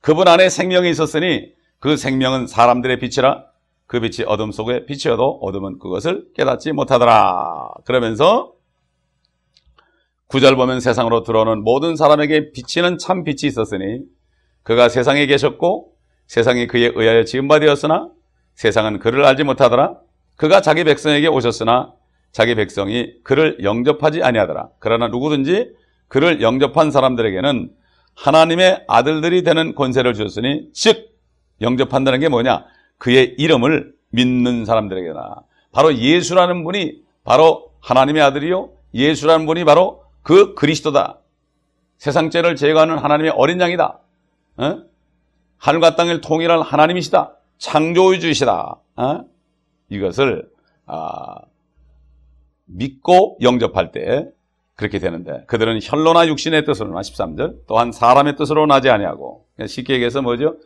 [0.00, 3.44] 그분 안에 생명이 있었으니 그 생명은 사람들의 빛이라
[3.86, 7.70] 그 빛이 어둠 속에 빛이어도 어둠은 그것을 깨닫지 못하더라.
[7.84, 8.52] 그러면서
[10.26, 14.00] 구절 보면 세상으로 들어오는 모든 사람에게 비치는 참 빛이 있었으니
[14.62, 15.92] 그가 세상에 계셨고
[16.26, 18.10] 세상이 그에 의하여 지음받되었으나
[18.58, 19.94] 세상은 그를 알지 못하더라.
[20.34, 21.92] 그가 자기 백성에게 오셨으나
[22.32, 24.70] 자기 백성이 그를 영접하지 아니하더라.
[24.80, 25.70] 그러나 누구든지
[26.08, 27.70] 그를 영접한 사람들에게는
[28.16, 31.16] 하나님의 아들들이 되는 권세를 주셨으니 즉
[31.60, 32.64] 영접한다는 게 뭐냐?
[32.98, 35.36] 그의 이름을 믿는 사람들에게나
[35.70, 41.20] 바로 예수라는 분이 바로 하나님의 아들이요 예수라는 분이 바로 그 그리스도다.
[41.96, 44.00] 세상 죄를 제거하는 하나님의 어린 양이다.
[44.56, 44.82] 어?
[45.58, 47.37] 하늘과 땅을 통일할 하나님이시다.
[47.58, 48.76] 창조주시다.
[48.96, 49.24] 어?
[49.88, 50.48] 이것을
[50.86, 51.40] 아,
[52.66, 54.28] 믿고 영접할 때
[54.74, 60.56] 그렇게 되는데 그들은 혈통으로나 육신의 뜻으로나 13절 또한 사람의 뜻으로 나지 아니하고 쉽게 얘기해서 뭐죠?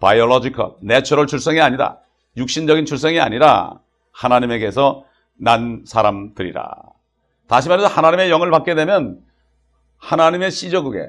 [0.00, 2.00] biological, natural 출생이 아니다.
[2.36, 3.78] 육신적인 출생이 아니라
[4.10, 6.74] 하나님에게서 난 사람들이라.
[7.46, 9.20] 다시 말해서 하나님의 영을 받게 되면
[9.98, 10.50] 하나님의
[10.82, 11.06] 그게.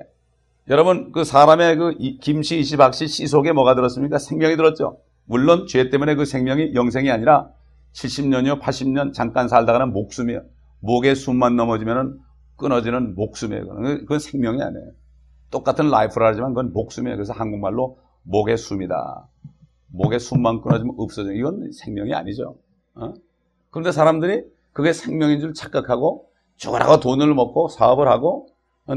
[0.70, 4.20] 여러분 그 사람의 그 김씨, 이씨, 박씨 씨 속에 뭐가 들었습니까?
[4.20, 5.00] 생명이 들었죠.
[5.26, 7.50] 물론 죄 때문에 그 생명이 영생이 아니라
[7.94, 10.42] 70년이요, 80년 잠깐 살다가는 목숨이요.
[10.80, 12.20] 목에 숨만 넘어지면
[12.58, 13.66] 끊어지는 목숨이에요.
[13.66, 14.92] 그건 생명이 아니에요.
[15.50, 17.16] 똑같은 life라 하지만 그건 목숨이에요.
[17.16, 19.28] 그래서 한국말로 목의 숨이다.
[19.88, 21.32] 목의 숨만 끊어지면 없어져.
[21.34, 22.58] 이건 생명이 아니죠.
[22.96, 23.14] 어?
[23.70, 28.48] 그런데 사람들이 그게 생명인 줄 착각하고 죽으라고 돈을 먹고 사업을 하고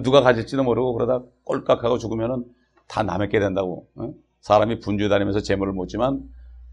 [0.02, 2.44] 누가 가질지도 모르고 그러다 꼴깍하고 죽으면
[2.88, 3.86] 다 남의 게 된다고.
[3.96, 4.12] 어?
[4.46, 6.22] 사람이 분주해 다니면서 재물을 묻지만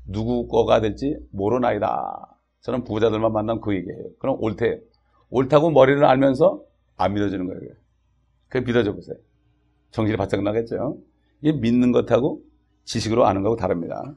[0.05, 2.37] 누구 거가 될지 모르나이다.
[2.61, 4.09] 저는 부자들만 만나면 그 얘기예요.
[4.19, 4.77] 그럼 옳대요.
[5.31, 6.61] 옳다고 머리를 알면서
[6.97, 7.73] 안 믿어지는 거예요.
[8.47, 9.17] 그게 믿어져 보세요.
[9.89, 10.99] 정신이 바짝 나겠죠.
[11.41, 12.43] 이게 믿는 것하고
[12.83, 14.13] 지식으로 아는 거하고 다릅니다.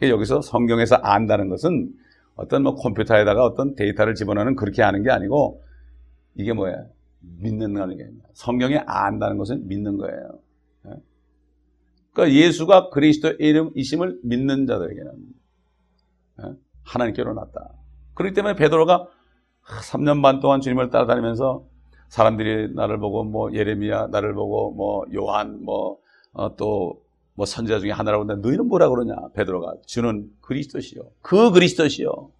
[0.00, 1.92] 여기서 성경에서 안다는 것은
[2.36, 5.64] 어떤 뭐 컴퓨터에다가 어떤 데이터를 집어넣는 그렇게 아는 게 아니고
[6.36, 6.84] 이게 뭐야?
[7.40, 10.38] 믿는 게 성경에 안다는 것은 믿는 거예요.
[12.12, 15.12] 그러니까 예수가 그리스도의 이름이심을 믿는 자들에게는
[16.84, 17.70] 하나님께로 났다.
[18.14, 19.06] 그렇기 때문에 베드로가
[19.82, 21.64] 3년 반 동안 주님을 따라다니면서
[22.08, 25.98] 사람들이 나를 보고 뭐 예레미야 나를 보고 뭐 요한 뭐
[26.32, 32.30] 어, 또뭐 선지자 중에 하나라고 하는데 너희는 뭐라 그러냐 베드로가 주는 그리스도시요 그 그리스도시요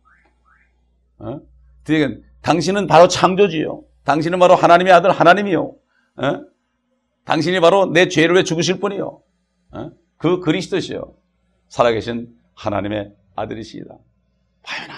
[1.18, 1.40] 어?
[2.42, 6.44] 당신은 바로 창조주요 당신은 바로 하나님의 아들 하나님이요 어?
[7.24, 9.22] 당신이 바로 내 죄를 왜 죽으실 분이요 어?
[10.16, 11.14] 그 그리스도시요
[11.68, 13.96] 살아계신 하나님의 아들이시다
[14.62, 14.94] 바요나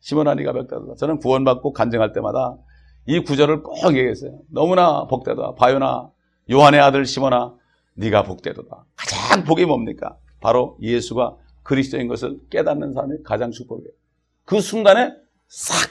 [0.00, 2.56] 시몬아 니가 벽다다 저는 구원받고 간증할 때마다
[3.06, 4.38] 이 구절을 꼭 얘기했어요.
[4.48, 5.54] 너무나 복되다.
[5.54, 6.10] 바요나
[6.50, 7.56] 요한의 아들 시모나
[7.94, 8.84] 네가 복되도다.
[8.96, 10.16] 가장 복이 뭡니까?
[10.40, 13.90] 바로 예수가 그리스도인 것을 깨닫는 사람이 가장 축복이에요.
[14.44, 15.12] 그 순간에
[15.48, 15.90] 싹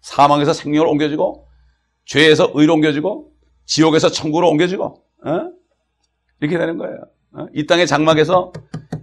[0.00, 1.48] 사망에서 생명을 옮겨지고
[2.04, 3.32] 죄에서 의로 옮겨지고
[3.64, 5.52] 지옥에서 천국으로 옮겨지고 어?
[6.40, 6.96] 이렇게 되는 거예요.
[7.36, 7.46] 어?
[7.54, 8.52] 이 땅의 장막에서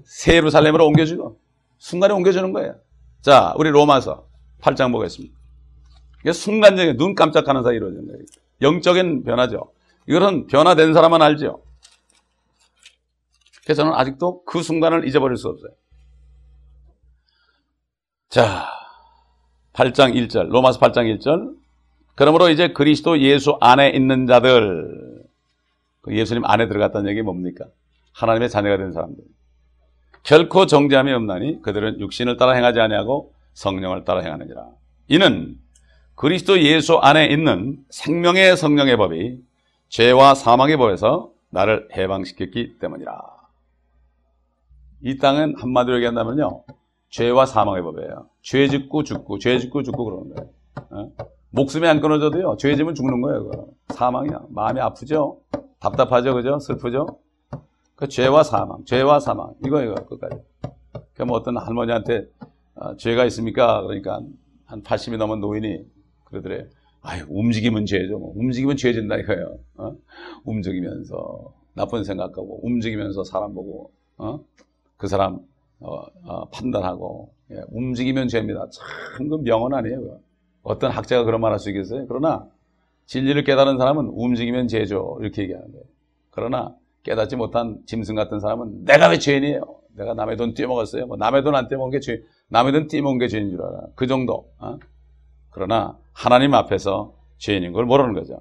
[0.03, 1.39] 새 예루살렘으로 옮겨지고
[1.77, 2.75] 순간에 옮겨지는 거예요.
[3.21, 4.27] 자, 우리 로마서
[4.61, 5.35] 8장 보겠습니다.
[6.33, 8.19] 순간적인 눈 깜짝하는 사이 이루어지는 거예요.
[8.61, 9.71] 영적인 변화죠.
[10.07, 11.61] 이것은 변화된 사람만 알죠.
[13.63, 15.71] 그래서 저는 아직도 그 순간을 잊어버릴 수 없어요.
[18.29, 18.67] 자,
[19.73, 21.55] 8장 1절, 로마서 8장 1절.
[22.15, 25.23] 그러므로 이제 그리스도 예수 안에 있는 자들,
[26.01, 27.65] 그 예수님 안에 들어갔다는 얘기 뭡니까?
[28.13, 29.23] 하나님의 자녀가 된 사람들.
[30.23, 34.67] 결코 정죄함이 없나니 그들은 육신을 따라 행하지 아니하고 성령을 따라 행하느니라.
[35.07, 35.57] 이는
[36.15, 39.41] 그리스도 예수 안에 있는 생명의 성령의 법이
[39.89, 43.19] 죄와 사망의 법에서 나를 해방시켰기 때문이라.
[45.01, 46.63] 이 땅은 한마디로 얘기한다면요.
[47.09, 48.27] 죄와 사망의 법이에요.
[48.41, 50.49] 죄 짓고 죽고, 죄 짓고 죽고 그러는 거예요.
[50.89, 51.11] 어?
[51.51, 52.57] 목숨이 안 끊어져도요.
[52.57, 53.43] 죄 지면 죽는 거예요.
[53.43, 53.67] 그거.
[53.89, 54.39] 사망이야.
[54.49, 55.39] 마음이 아프죠.
[55.79, 56.57] 답답하죠, 그죠?
[56.57, 57.19] 슬프죠.
[57.95, 59.95] 그 죄와 사망, 죄와 사망 이거예요.
[59.95, 60.37] 끝까지.
[61.15, 62.27] 그뭐 어떤 할머니한테
[62.75, 63.81] 아, 죄가 있습니까?
[63.83, 64.21] 그러니까
[64.65, 65.85] 한 80이 넘은 노인이
[66.25, 66.65] 그러더래.
[67.01, 68.17] 아유, 움직이면 죄죠.
[68.17, 68.33] 뭐.
[68.35, 69.59] 움직이면 죄진다 이거예요.
[69.75, 69.95] 어?
[70.45, 74.39] 움직이면서 나쁜 생각하고 움직이면서 사람 보고 어?
[74.97, 75.39] 그 사람
[75.79, 78.67] 어, 어, 판단하고 예, 움직이면 죄입니다.
[78.71, 80.19] 참 그 명언 아니에요.
[80.63, 82.07] 어떤 학자가 그런 말 할 수 있겠어요?
[82.07, 82.47] 그러나
[83.05, 85.17] 진리를 깨달은 사람은 움직이면 죄죠.
[85.21, 85.85] 이렇게 얘기하는 거예요.
[86.31, 89.61] 그러나 깨닫지 못한 짐승 같은 사람은 내가 왜 죄인이에요?
[89.95, 91.05] 내가 남의 돈 떼먹었어요.
[91.05, 93.87] 뭐 남의 돈 안 떼먹은 게 죄, 남의 돈 떼먹은 게 죄인 줄 알아.
[93.95, 94.49] 그 정도.
[94.57, 94.77] 어?
[95.51, 98.39] 그러나 하나님 앞에서 죄인인 걸 모르는 거죠.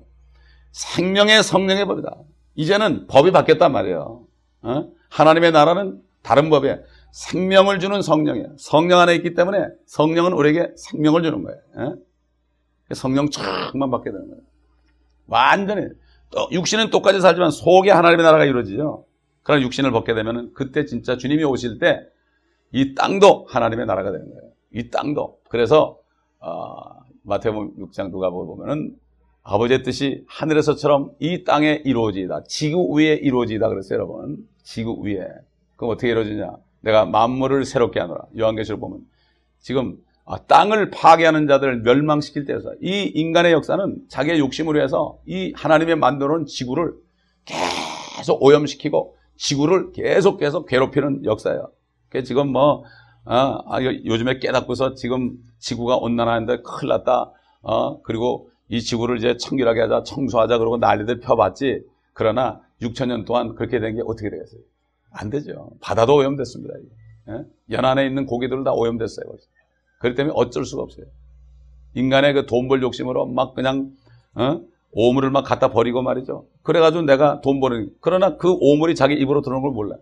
[0.70, 2.16] 생명의 성령의 법이다.
[2.54, 4.24] 이제는 법이 바뀌었단 말이에요.
[4.62, 4.88] 어?
[5.10, 6.78] 하나님의 나라는 다른 법이에요.
[7.10, 8.54] 생명을 주는 성령이에요.
[8.58, 11.58] 성령 안에 있기 때문에 성령은 우리에게 생명을 주는 거예요.
[11.76, 11.96] 어?
[12.94, 14.40] 성령 쫙만 받게 되는 거예요.
[15.26, 15.86] 완전히
[16.52, 19.04] 육신은 똑같이 살지만 속에 하나님의 나라가 이루어지죠.
[19.42, 22.12] 그러나 육신을 벗게 되면 그때 진짜 주님이 오실 때
[22.72, 24.50] 이 땅도 하나님의 나라가 되는 거예요.
[24.74, 25.38] 이 땅도.
[25.48, 25.98] 그래서
[26.40, 26.82] 어,
[27.22, 28.96] 마태복음 6장 누가 보면은
[29.42, 32.44] 아버지의 뜻이 하늘에서처럼 이 땅에 이루어지다.
[32.44, 34.48] 지구 위에 이루어지다 그랬어요, 여러분.
[34.62, 35.26] 지구 위에.
[35.76, 36.56] 그럼 어떻게 이루어지냐?
[36.80, 38.26] 내가 만물을 새롭게 하노라.
[38.38, 39.00] 요한계시록 보면
[39.60, 40.11] 지금 아,
[40.46, 46.46] 땅을 파괴하는 자들을 멸망시킬 때에서 이 인간의 역사는 자기의 욕심을 위해서 이 하나님의 만들어 놓은
[46.46, 46.94] 지구를
[47.44, 51.68] 계속 오염시키고 지구를 계속 계속 괴롭히는 역사예요.
[52.08, 52.84] 그 지금 뭐
[53.24, 57.30] 어, 아, 요즘에 깨닫고서 지금 지구가 온난화하는데 큰일 났다.
[57.62, 61.82] 어, 그리고 이 지구를 이제 청결하게 하자, 청소하자 그러고 난리들 펴봤지.
[62.14, 64.60] 그러나 6천 년 동안 그렇게 된 게 어떻게 되겠어요?
[65.12, 65.70] 안 되죠.
[65.80, 66.74] 바다도 오염됐습니다.
[67.28, 67.44] 예?
[67.70, 69.26] 연안에 있는 고기들은 다 오염됐어요.
[70.02, 71.06] 그렇기 때문에 어쩔 수가 없어요.
[71.94, 73.92] 인간의 그 돈 벌 욕심으로 막 그냥
[74.34, 74.60] 어?
[74.92, 76.46] 오물을 막 갖다 버리고 말이죠.
[76.62, 79.96] 그래가지고 내가 돈 버는 그러나 그 오물이 자기 입으로 들어오는 걸 몰라.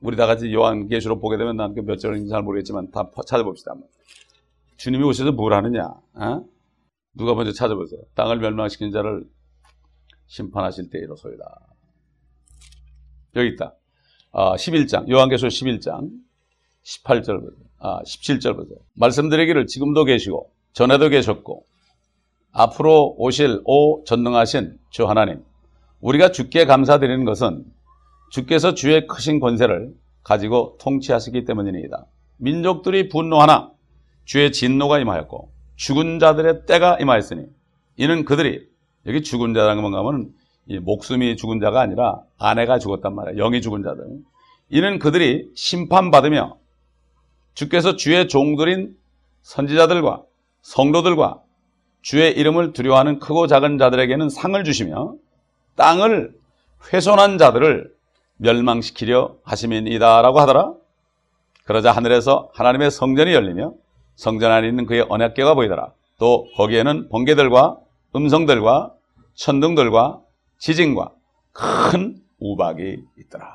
[0.00, 3.74] 우리 다 같이 요한계시록 보게 되면 난그몇 절인지 잘 모르겠지만 다 찾아봅시다.
[4.76, 5.84] 주님이 오셔서 뭘 하느냐?
[6.14, 6.44] 어?
[7.14, 8.00] 누가 먼저 찾아보세요.
[8.14, 9.24] 땅을 멸망시킨 자를
[10.26, 11.44] 심판하실 때 이로소이다.
[13.36, 13.74] 여기 있다.
[14.32, 16.10] 아, 11장, 요한계시록 11장
[16.84, 17.65] 18절 보세요.
[17.65, 18.78] 아, 17절 보세요.
[18.94, 21.64] 말씀드리기를 지금도 계시고 전에도 계셨고
[22.52, 25.42] 앞으로 오실 오 전능하신 주 하나님
[26.00, 27.64] 우리가 주께 감사드리는 것은
[28.30, 32.06] 주께서 주의 크신 권세를 가지고 통치하시기 때문이니이다.
[32.38, 33.70] 민족들이 분노하나
[34.24, 37.44] 주의 진노가 임하였고 죽은 자들의 때가 임하였으니
[37.98, 38.66] 이는 그들이
[39.06, 40.32] 여기 죽은 자라는 건가 하면
[40.82, 43.36] 목숨이 죽은 자가 아니라 아내가 죽었단 말이야.
[43.36, 44.04] 영이 죽은 자들.
[44.70, 46.58] 이는 그들이 심판받으며
[47.56, 48.94] 주께서 주의 종들인
[49.40, 50.22] 선지자들과
[50.60, 51.40] 성도들과
[52.02, 55.14] 주의 이름을 두려워하는 크고 작은 자들에게는 상을 주시며
[55.74, 56.38] 땅을
[56.92, 57.92] 훼손한 자들을
[58.36, 60.74] 멸망시키려 하심이니다라고 하더라.
[61.64, 63.72] 그러자 하늘에서 하나님의 성전이 열리며
[64.16, 65.92] 성전 안에 있는 그의 언약궤가 보이더라.
[66.18, 67.78] 또 거기에는 번개들과
[68.14, 68.92] 음성들과
[69.34, 70.20] 천둥들과
[70.58, 71.10] 지진과
[71.52, 73.46] 큰 우박이 있더라.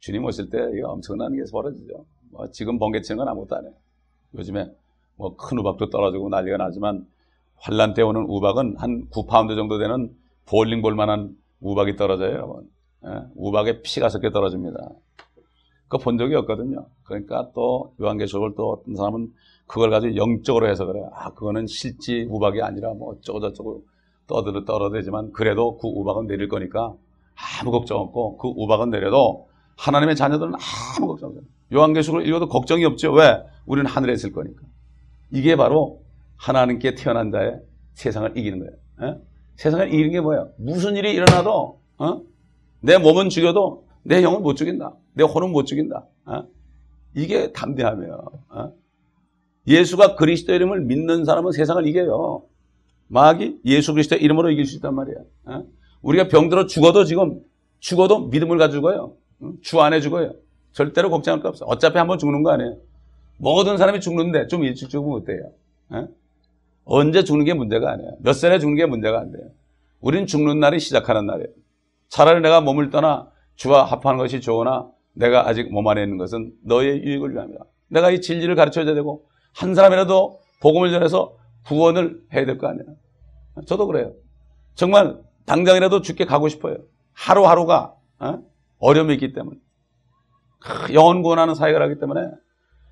[0.00, 2.04] 주님 오실 때 이거 엄청난 게 벌어지죠.
[2.32, 3.74] 뭐 지금 번개 치는 건 아무것도 안 해요.
[4.34, 4.70] 요즘에
[5.16, 7.06] 뭐 큰 우박도 떨어지고 난리가 나지만
[7.56, 10.10] 환란 때 오는 우박은 한 9파운드 정도 되는
[10.46, 12.68] 볼링볼 만한 우박이 떨어져요, 여러분.
[13.06, 13.10] 예?
[13.36, 14.78] 우박에 피가 섞여 떨어집니다.
[15.84, 16.86] 그거 본 적이 없거든요.
[17.04, 19.32] 그러니까 또 요한계시록을 또 어떤 사람은
[19.66, 21.02] 그걸 가지고 영적으로 해서 그래.
[21.12, 23.84] 아, 그거는 실지 우박이 아니라 뭐 어쩌고저쩌고
[24.26, 26.94] 떠들어 떨어대지만 그래도 그 우박은 내릴 거니까
[27.60, 30.52] 아무 걱정 없고 그 우박은 내려도 하나님의 자녀들은
[30.96, 31.44] 아무 걱정 없어요.
[31.72, 33.12] 요한계시록을 읽어도 걱정이 없죠.
[33.12, 33.42] 왜?
[33.66, 34.62] 우리는 하늘에 있을 거니까.
[35.30, 36.02] 이게 바로
[36.36, 37.54] 하나님께 태어난 자의
[37.94, 39.12] 세상을 이기는 거예요.
[39.12, 39.18] 에?
[39.56, 40.50] 세상을 이기는 게 뭐예요?
[40.58, 42.22] 무슨 일이 일어나도 어?
[42.80, 44.94] 내 몸은 죽여도 내 영은 못 죽인다.
[45.14, 46.06] 내 혼은 못 죽인다.
[46.26, 46.44] 어?
[47.14, 48.18] 이게 담대하며
[48.50, 48.72] 어?
[49.66, 52.42] 예수가 그리스도 이름을 믿는 사람은 세상을 이겨요.
[53.08, 55.16] 마귀 예수 그리스도 이름으로 이길 수 있단 말이야.
[55.44, 55.64] 어?
[56.02, 57.40] 우리가 병들어 죽어도 지금
[57.78, 59.16] 죽어도 믿음을 가지고 가요.
[59.60, 60.34] 주 안에 죽어요.
[60.72, 61.64] 절대로 걱정할 거 없어.
[61.66, 62.76] 어차피 한번 죽는 거 아니에요.
[63.38, 65.50] 모든 사람이 죽는데 좀 일찍 죽으면 어때요?
[65.94, 66.06] 에?
[66.84, 68.16] 언제 죽는 게 문제가 아니에요.
[68.20, 69.48] 몇 살에 죽는 게 문제가 안 돼요.
[70.00, 71.48] 우린 죽는 날이 시작하는 날이에요.
[72.08, 77.02] 차라리 내가 몸을 떠나 주와 합하는 것이 좋으나 내가 아직 몸 안에 있는 것은 너의
[77.02, 77.64] 유익을 위함이다.
[77.88, 82.86] 내가 이 진리를 가르쳐줘야 되고 한 사람이라도 복음을 전해서 구원을 해야 될 거 아니에요.
[83.66, 84.12] 저도 그래요.
[84.74, 86.78] 정말 당장이라도 죽게 가고 싶어요.
[87.12, 88.38] 하루하루가 어?
[88.78, 89.58] 어려움이 있기 때문에.
[90.92, 92.28] 영원 구원하는 사역을 하기 때문에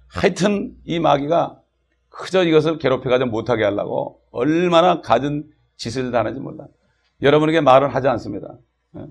[0.09, 1.61] 하여튼 이 마귀가
[2.09, 6.67] 그저 이것을 괴롭혀가지 못하게 하려고 얼마나 갖은 짓을 다하는지 몰라.
[7.23, 8.57] 여러분에게 말은 하지 않습니다.
[8.97, 9.07] 예?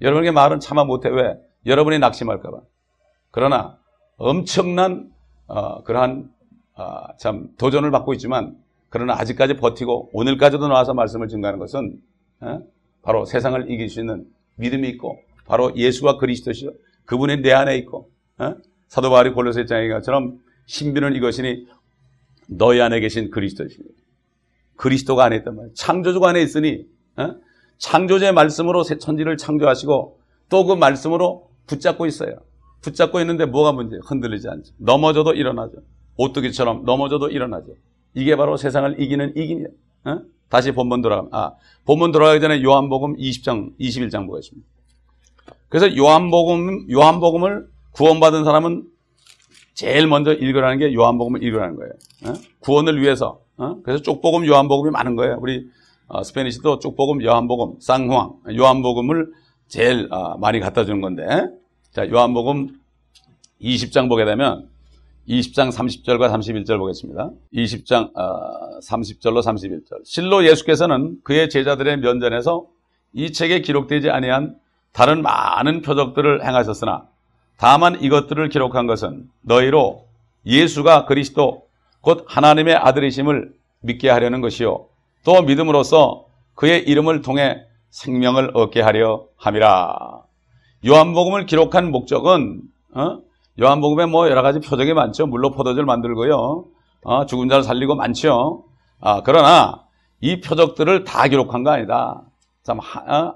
[0.00, 1.08] 여러분에게 말은 참아 못해.
[1.08, 1.38] 왜?
[1.64, 2.60] 여러분이 낙심할까봐.
[3.30, 3.78] 그러나
[4.16, 5.10] 엄청난
[5.46, 6.30] 어, 그러한
[6.74, 8.56] 어, 참 도전을 받고 있지만
[8.88, 11.98] 그러나 아직까지 버티고 오늘까지도 나와서 말씀을 증가하는 것은
[12.40, 12.60] 어?
[13.02, 16.70] 바로 세상을 이길 수 있는 믿음이 있고 바로 예수와 그리스도시요
[17.04, 18.54] 그분이 내 안에 있고 어?
[18.88, 21.66] 사도 바울이 골로새 장에 것처럼 신비는 이것이니
[22.48, 23.84] 너희 안에 계신 그리스도시니
[24.76, 25.74] 그리스도가 안에 있단 말이에요.
[25.74, 26.86] 창조주가 안에 있으니
[27.16, 27.36] 어?
[27.78, 32.36] 창조주의 말씀으로 새 천지를 창조하시고 또 그 말씀으로 붙잡고 있어요.
[32.82, 33.96] 붙잡고 있는데 뭐가 문제?
[34.04, 34.74] 흔들리지 않죠.
[34.78, 35.78] 넘어져도 일어나죠.
[36.16, 37.74] 오뚜기처럼 넘어져도 일어나죠.
[38.14, 39.66] 이게 바로 세상을 이기는 이기냐.
[40.04, 40.20] 어?
[40.50, 41.52] 다시 본문 돌아가면 아
[41.86, 44.68] 본문 돌아가기 전에 요한복음 20장 21장 보겠습니다.
[45.72, 48.84] 그래서 요한복음 요한복음을 구원받은 사람은
[49.72, 51.92] 제일 먼저 읽으라는 게 요한복음을 읽으라는 거예요.
[52.26, 52.34] 어?
[52.60, 53.40] 구원을 위해서.
[53.56, 53.76] 어?
[53.82, 55.38] 그래서 쪽복음 요한복음이 많은 거예요.
[55.40, 55.66] 우리
[56.08, 59.32] 어, 스페니시도 쪽복음 요한복음 쌍황 요한복음을
[59.66, 61.24] 제일 어, 많이 갖다 주는 건데
[61.90, 62.78] 자 요한복음
[63.62, 64.68] 20장 보게 되면
[65.26, 67.30] 20장 30절과 31절 보겠습니다.
[67.54, 70.04] 20장 어, 30절로 31절.
[70.04, 72.66] 실로 예수께서는 그의 제자들의 면전에서
[73.14, 74.60] 이 책에 기록되지 아니한
[74.92, 77.04] 다른 많은 표적들을 행하셨으나
[77.56, 80.06] 다만 이것들을 기록한 것은 너희로
[80.46, 81.66] 예수가 그리스도
[82.00, 84.86] 곧 하나님의 아들이심을 믿게 하려는 것이요
[85.24, 90.22] 또 믿음으로써 그의 이름을 통해 생명을 얻게 하려 함이라.
[90.86, 92.62] 요한복음을 기록한 목적은
[92.94, 93.18] 어?
[93.60, 95.26] 요한복음에 뭐 여러 가지 표적이 많죠.
[95.26, 96.64] 물로 포도주를 만들고요.
[97.04, 98.64] 어, 죽은 자를 살리고 많죠.
[99.00, 99.84] 아, 그러나
[100.20, 102.22] 이 표적들을 다 기록한 거 아니다.
[102.62, 103.34] 참, 어?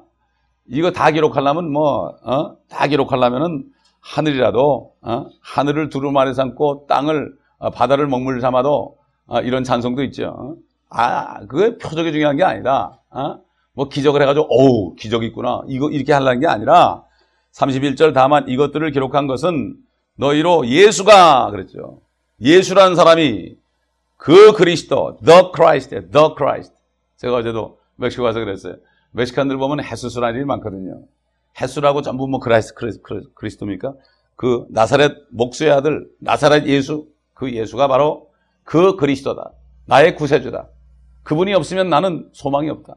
[0.68, 2.56] 이거 다 기록하려면 뭐, 어?
[2.68, 3.64] 다 기록하려면은
[4.00, 5.26] 하늘이라도, 어?
[5.40, 10.56] 하늘을 두루마리 삼고 땅을, 어, 바다를 먹물 삼아도 어, 이런 찬송도 있죠.
[10.88, 13.00] 아, 그게 표적이 중요한 게 아니다.
[13.10, 13.40] 어?
[13.72, 15.62] 뭐 기적을 해가지고, 어우, 기적이 있구나.
[15.66, 17.02] 이거, 이렇게 하려는 게 아니라,
[17.52, 19.76] 31절 다만 이것들을 기록한 것은
[20.16, 22.00] 너희로 예수가 그랬죠.
[22.40, 23.56] 예수라는 사람이
[24.16, 26.74] 그 그리스도, the Christ, the Christ.
[27.16, 28.76] 제가 어제도 멕시코 가서 그랬어요.
[29.16, 31.00] 멕시칸들 보면 헤수스라는 일이 많거든요.
[31.60, 32.74] 헤수라고 전부 뭐 그라이스,
[33.34, 33.94] 그리스도입니까?
[34.36, 38.28] 그 나사렛 목수의 아들, 나사렛 예수, 그 예수가 바로
[38.62, 39.52] 그 그리스도다.
[39.86, 40.68] 나의 구세주다.
[41.22, 42.96] 그분이 없으면 나는 소망이 없다.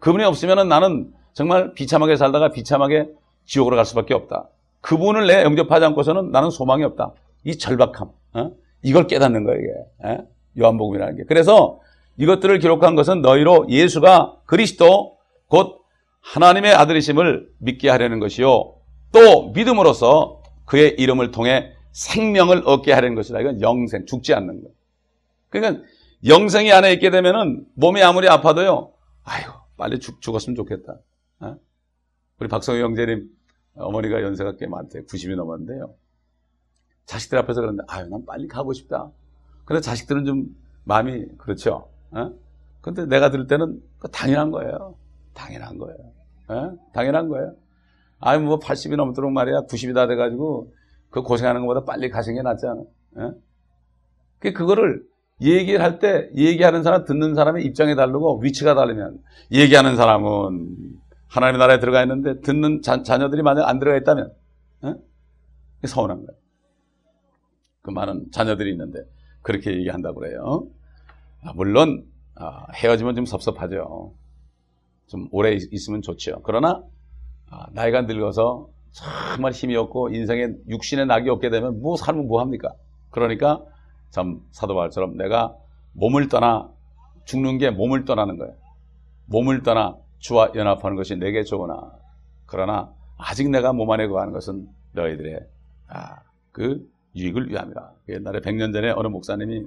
[0.00, 3.08] 그분이 없으면 나는 정말 비참하게 살다가 비참하게
[3.46, 4.48] 지옥으로 갈 수밖에 없다.
[4.82, 7.12] 그분을 내 영접하지 않고서는 나는 소망이 없다.
[7.44, 8.50] 이 절박함, 어?
[8.82, 10.12] 이걸 깨닫는 거예요, 이게.
[10.12, 10.18] 에?
[10.58, 11.24] 요한복음이라는 게.
[11.24, 11.80] 그래서
[12.16, 15.17] 이것들을 기록한 것은 너희로 예수가 그리스도
[15.48, 15.82] 곧
[16.20, 18.74] 하나님의 아들이심을 믿게 하려는 것이요.
[19.12, 23.40] 또 믿음으로써 그의 이름을 통해 생명을 얻게 하려는 것이다.
[23.40, 24.68] 이건 영생, 죽지 않는 거.
[25.48, 25.82] 그러니까
[26.26, 28.92] 영생이 안에 있게 되면은 몸이 아무리 아파도요.
[29.24, 30.98] 아이고, 빨리 죽, 죽었으면 좋겠다.
[31.40, 31.56] 어?
[32.38, 33.28] 우리 박성희 형제님
[33.76, 35.02] 어머니가 연세가 꽤 많대.
[35.02, 35.94] 90이 넘었는데요.
[37.06, 39.10] 자식들 앞에서 그러는데, 아유, 난 빨리 가고 싶다.
[39.64, 40.46] 근데 자식들은 좀
[40.84, 41.88] 마음이 그렇죠.
[42.10, 42.32] 어?
[42.80, 43.80] 근데 내가 들을 때는
[44.12, 44.94] 당연한 거예요.
[45.38, 45.96] 당연한 거예요.
[46.48, 46.76] 어?
[46.92, 47.54] 당연한 거예요.
[48.20, 49.62] 아유, 뭐 80이 넘도록 말이야.
[49.62, 50.74] 90이 다 돼가지고
[51.10, 52.80] 그 고생하는 것보다 빨리 가신 게 낫지 않아.
[53.16, 53.34] 어?
[54.40, 55.02] 그 그거를
[55.40, 59.18] 얘기를 할 때 얘기하는 사람, 듣는 사람의 입장이 다르고 위치가 다르면
[59.52, 60.76] 얘기하는 사람은
[61.28, 64.32] 하나님의 나라에 들어가 있는데 듣는 자, 녀들이 만약 안 들어가 있다면
[64.82, 64.94] 어?
[65.84, 66.38] 서운한 거예요.
[67.82, 68.98] 그 많은 자녀들이 있는데
[69.42, 70.66] 그렇게 얘기한다고 그래요.
[71.42, 74.14] 아, 물론 아, 헤어지면 좀 섭섭하죠.
[75.08, 76.40] 좀 오래 있으면 좋죠.
[76.44, 76.82] 그러나
[77.50, 82.72] 아, 나이가 늙어서 정말 힘이 없고 인생에 육신의 낙이 없게 되면 뭐 삶은 뭐 합니까?
[83.10, 83.62] 그러니까
[84.10, 85.54] 참 사도 바울처럼 내가
[85.92, 86.70] 몸을 떠나
[87.24, 88.54] 죽는 게 몸을 떠나는 거예요.
[89.26, 91.92] 몸을 떠나 주와 연합하는 것이 내게 좋으나
[92.46, 95.40] 그러나 아직 내가 몸 안에 거하는 것은 너희들의
[95.88, 96.16] 아,
[96.52, 97.92] 그 유익을 위함이라.
[98.06, 99.66] 그 옛날에 100년 전에 어느 목사님이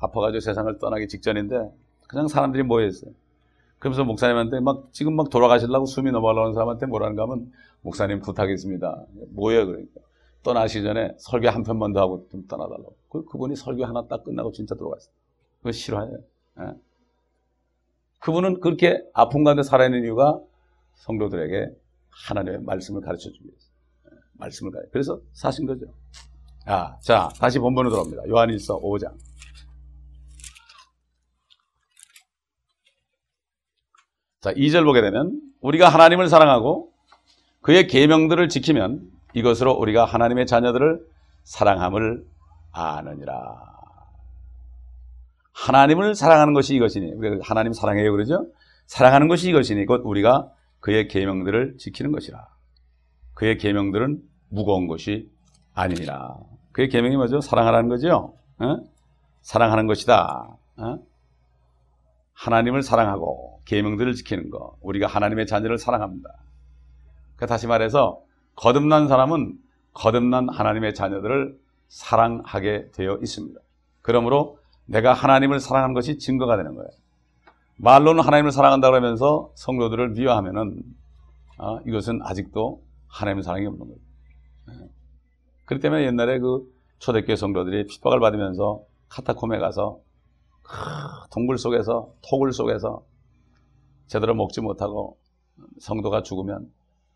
[0.00, 1.70] 아파가지고 세상을 떠나기 직전인데
[2.08, 3.12] 그냥 사람들이 모여있어요.
[3.82, 9.06] 그러면서 목사님한테 막 지금 막 돌아가시려고 숨이 넘어가는 사람한테 뭐라는가 하면 목사님 부탁했습니다.
[9.30, 10.00] 뭐예요 그러니까.
[10.44, 12.94] 떠나시기 전에 설교 한 편만 더 하고 좀 떠나달라고.
[13.08, 15.12] 그, 그분이 설교 하나 딱 끝나고 진짜 들어갔어요.
[15.58, 16.16] 그거 싫어해요.
[16.60, 16.64] 예?
[18.20, 20.40] 그분은 그렇게 아픈 가운데 살아있는 이유가
[20.94, 21.76] 성도들에게
[22.28, 23.66] 하나님의 말씀을 가르쳐 주기 위해서.
[24.06, 24.90] 예, 말씀을 가르쳐.
[24.92, 25.86] 그래서 사신 거죠.
[26.66, 28.28] 아, 자, 다시 본문으로 들어옵니다.
[28.28, 29.12] 요한일서 5장.
[34.42, 36.90] 자, 2절 보게 되면 우리가 하나님을 사랑하고
[37.60, 41.00] 그의 계명들을 지키면 이것으로 우리가 하나님의 자녀들을
[41.44, 42.24] 사랑함을
[42.72, 43.70] 아느니라.
[45.52, 47.12] 하나님을 사랑하는 것이 이것이니
[47.42, 48.48] 하나님 사랑해요 그러죠?
[48.86, 52.44] 사랑하는 것이 이것이니 곧 우리가 그의 계명들을 지키는 것이라.
[53.34, 55.30] 그의 계명들은 무거운 것이
[55.72, 56.36] 아니니라.
[56.72, 57.40] 그의 계명이 뭐죠?
[57.40, 58.34] 사랑하라는 거죠.
[58.58, 58.76] 어?
[59.42, 60.48] 사랑하는 것이다.
[60.78, 61.11] 어?
[62.42, 64.76] 하나님을 사랑하고 계명들을 지키는 거.
[64.80, 66.28] 우리가 하나님의 자녀를 사랑합니다.
[67.36, 68.20] 그 다시 말해서
[68.56, 69.56] 거듭난 사람은
[69.92, 73.60] 거듭난 하나님의 자녀들을 사랑하게 되어 있습니다.
[74.00, 76.90] 그러므로 내가 하나님을 사랑하는 것이 증거가 되는 거예요.
[77.76, 80.82] 말로는 하나님을 사랑한다 그러면서 성도들을 미워하면은
[81.58, 83.98] 어, 이것은 아직도 하나님의 사랑이 없는 거예요.
[84.66, 84.88] 네.
[85.66, 86.64] 그렇기 때문에 옛날에 그
[86.98, 90.00] 초대교회 성도들이 핍박을 받으면서 카타콤에 가서
[91.30, 93.04] 동굴 속에서 토굴 속에서
[94.06, 95.18] 제대로 먹지 못하고
[95.78, 96.70] 성도가 죽으면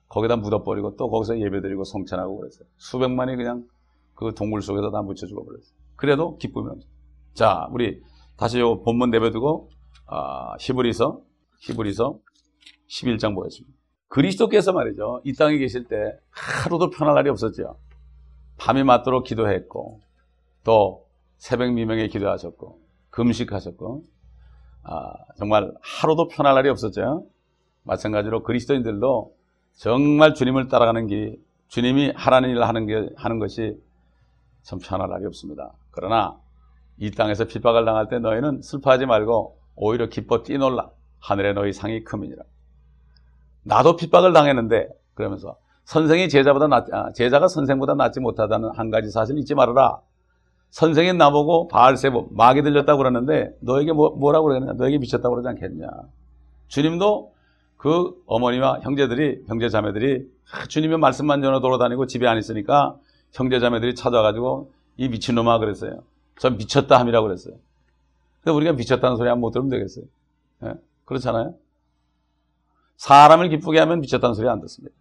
[0.09, 2.67] 거기다 묻어버리고 또 거기서 예배드리고 성찬하고 그랬어요.
[2.79, 3.67] 수백만이 그냥
[4.15, 5.77] 그 동굴 속에서 다 묻혀 죽어버렸어요.
[5.97, 6.91] 그래도 기쁨이 없어요.
[7.35, 8.03] 자, 우리
[8.37, 9.71] 다시 요 본문 내버두고
[10.07, 11.21] 아, 히브리서
[11.61, 12.19] 히브리서
[12.89, 13.77] 11장 보겠습니다.
[14.09, 15.21] 그리스도께서 말이죠.
[15.25, 15.97] 이 땅에 계실 때
[16.31, 17.77] 하루도 편할 날이 없었죠.
[18.57, 20.01] 밤이 맞도록 기도했고
[20.65, 22.86] 또 새벽 미명에 기도하셨고
[23.17, 24.05] 금식하셨고
[24.85, 27.27] 아, 정말 하루도 편할 날이 없었죠.
[27.83, 29.35] 마찬가지로 그리스도인들도
[29.73, 33.77] 정말 주님을 따라가는 길이 주님이 하라는 일을 하는, 게, 하는 것이
[34.63, 35.73] 참 편할 날이 없습니다.
[35.91, 36.39] 그러나
[36.99, 40.91] 이 땅에서 핍박을 당할 때 너희는 슬퍼하지 말고 오히려 기뻐 뛰놀라
[41.21, 42.43] 하늘에 너희 상이 크이니라
[43.63, 49.39] 나도 핍박을 당했는데 그러면서 선생이 제자보다 낫, 아, 제자가 선생보다 낫지 못하다는 한 가지 사실
[49.39, 50.01] 잊지 말아라.
[50.77, 54.75] 선생이 나보고 바알세보 마귀 들렸다고 그러는데 너에게 뭐, 라고 그러냐?
[54.75, 55.89] 너에게 미쳤다고 그러지 않겠냐?
[56.69, 57.33] 주님도
[57.79, 62.95] 그 어머니와 형제들이 형제 자매들이 아, 주님의 말씀만 전해 돌아다니고 집에 안 있으니까
[63.33, 66.03] 형제 자매들이 찾아가지고 이 미친놈아 그랬어요.
[66.39, 67.55] 전 미쳤다 함이라고 그랬어요.
[68.45, 70.05] 근데 우리가 미쳤다는 소리 한 번 못 들으면 되겠어요.
[70.61, 70.75] 네?
[71.07, 71.55] 그렇잖아요.
[72.99, 74.95] 사람을 기쁘게 하면 미쳤다는 소리 안 듣습니다.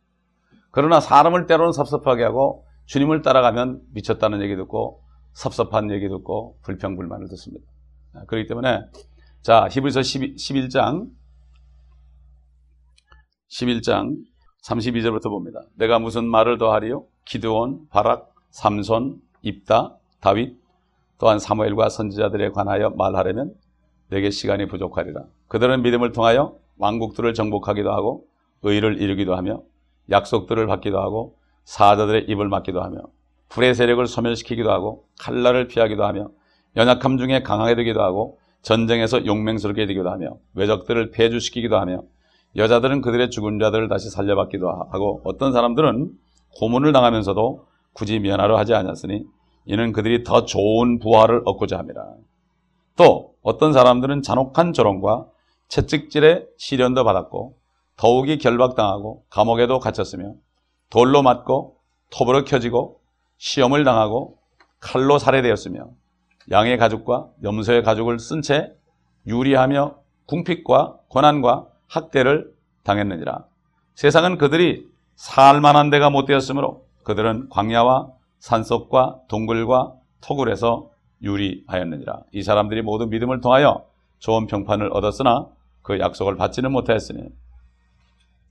[0.71, 5.01] 그러나 사람을 때로는 섭섭하게 하고 주님을 따라가면 미쳤다는 얘기 듣고
[5.36, 7.65] 섭섭한 얘기 듣고 불평불만을 듣습니다.
[8.15, 8.86] 네, 그렇기 때문에
[9.41, 11.09] 자 히브리서 11장
[13.51, 14.15] 11장
[14.65, 15.59] 32절부터 봅니다.
[15.75, 17.05] 내가 무슨 말을 더하리요?
[17.25, 20.57] 기드온, 바락, 삼손, 입다, 다윗,
[21.19, 23.53] 또한 사무엘과 선지자들에 관하여 말하려면
[24.09, 25.25] 내게 시간이 부족하리라.
[25.47, 28.25] 그들은 믿음을 통하여 왕국들을 정복하기도 하고
[28.63, 29.61] 의를 이루기도 하며
[30.09, 33.01] 약속들을 받기도 하고 사자들의 입을 막기도 하며
[33.56, 36.28] 불의 세력을 소멸시키기도 하고 칼날을 피하기도 하며
[36.76, 42.01] 연약함 중에 강하게 되기도 하고 전쟁에서 용맹스럽게 되기도 하며 외적들을 폐주시키기도 하며
[42.58, 46.12] 여자들은 그들의 죽은 자들을 다시 살려받기도 하고 어떤 사람들은
[46.58, 49.24] 고문을 당하면서도 굳이 면하려 하지 않았으니
[49.68, 52.14] 이는 그들이 더 좋은 부활을 얻고자 합니다.
[52.97, 55.28] 또 어떤 사람들은 잔혹한 조롱과
[55.70, 57.56] 채찍질의 시련도 받았고
[57.95, 60.34] 더욱이 결박당하고 감옥에도 갇혔으며
[60.89, 61.78] 돌로 맞고
[62.12, 63.05] 톱으로 켜지고
[63.38, 64.38] 시험을 당하고
[64.79, 65.89] 칼로 살해되었으며
[66.51, 68.71] 양의 가죽과 염소의 가죽을 쓴 채
[69.27, 69.95] 유리하며
[70.27, 73.45] 궁핍과 고난과 학대를 당했느니라.
[73.95, 80.89] 세상은 그들이 살만한 데가 못 되었으므로 그들은 광야와 산속과 동굴과 토굴에서
[81.21, 82.23] 유리하였느니라.
[82.31, 83.86] 이 사람들이 모두 믿음을 통하여
[84.19, 85.47] 좋은 평판을 얻었으나
[85.81, 87.29] 그 약속을 받지는 못하였으니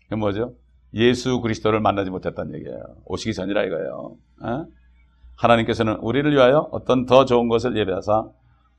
[0.09, 0.55] 그 뭐죠?
[0.95, 2.81] 예수 그리스도를 만나지 못했다는 얘기예요.
[3.07, 4.17] 오시기 전이라 이거예요.
[4.43, 4.67] 어?
[5.37, 8.29] 하나님께서는 우리를 위하여 어떤 더 좋은 것을 예배하사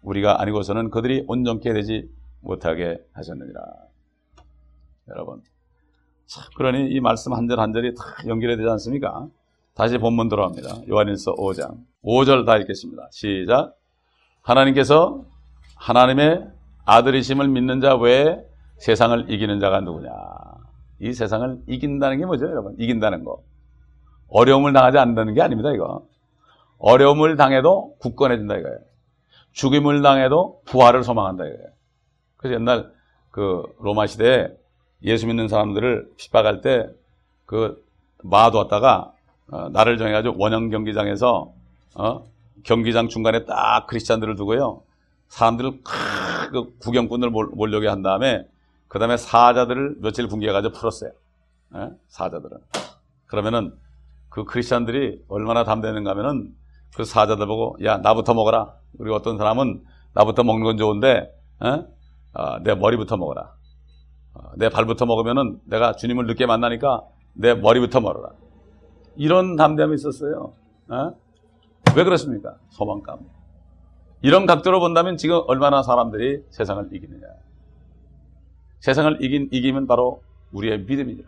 [0.02, 2.10] 우리가 아니고서는 그들이 온전케 되지
[2.42, 3.62] 못하게 하셨느니라.
[5.10, 5.42] 여러분.
[6.28, 9.28] 참, 그러니 이 말씀 한 절 한 절이 다 연결이 되지 않습니까?
[9.76, 10.88] 다시 본문 들어갑니다.
[10.90, 11.78] 요한일서 5장.
[12.04, 13.10] 5절 다 읽겠습니다.
[13.12, 13.76] 시작.
[14.42, 15.26] 하나님께서
[15.76, 16.48] 하나님의
[16.86, 18.38] 아들이심을 믿는 자 외에
[18.78, 20.10] 세상을 이기는 자가 누구냐?
[21.00, 22.76] 이 세상을 이긴다는 게 뭐죠, 여러분?
[22.78, 23.42] 이긴다는 거.
[24.30, 26.06] 어려움을 당하지 않는다는 게 아닙니다, 이거.
[26.78, 28.78] 어려움을 당해도 굳건해진다 이거예요.
[29.54, 31.68] 죽임을 당해도 부활을 소망한다 이거예요.
[32.38, 32.92] 그래서 옛날
[33.32, 34.50] 그 로마 시대에
[35.04, 36.88] 예수 믿는 사람들을 핍박할 때
[37.46, 37.84] 그
[38.24, 39.14] 마두었다가
[39.52, 41.54] 어, 나를 정해가지고 원형 경기장에서
[41.96, 42.26] 어,
[42.64, 44.82] 경기장 중간에 딱 크리스찬들을 두고요.
[45.30, 45.82] 사람들을
[46.52, 48.48] 그 구경꾼을 몰려게 한 다음에
[48.96, 51.12] 그 다음에 사자들을 며칠 붕괴해가지고 풀었어요.
[51.76, 51.90] 예?
[52.08, 52.58] 사자들은.
[53.26, 53.74] 그러면은
[54.30, 56.56] 그 크리스찬들이 얼마나 담대는가 하면은
[56.96, 58.74] 그 사자들 보고 야 나부터 먹어라.
[58.98, 59.84] 그리고 어떤 사람은
[60.14, 61.30] 나부터 먹는 건 좋은데
[61.60, 61.88] 어?
[62.36, 63.54] 어, 내 머리부터 먹어라.
[64.34, 68.30] 어, 내 발부터 먹으면은 내가 주님을 늦게 만나니까 내 머리부터 먹어라.
[69.18, 70.54] 이런 담대함이 있었어요.
[70.88, 71.14] 어?
[71.98, 72.56] 왜 그렇습니까?
[72.70, 73.20] 소망감.
[74.22, 77.45] 이런 각도로 본다면 지금 얼마나 사람들이 세상을 이기느냐.
[78.80, 80.22] 세상을 이긴, 이기면 바로
[80.52, 81.24] 우리의 믿음이죠.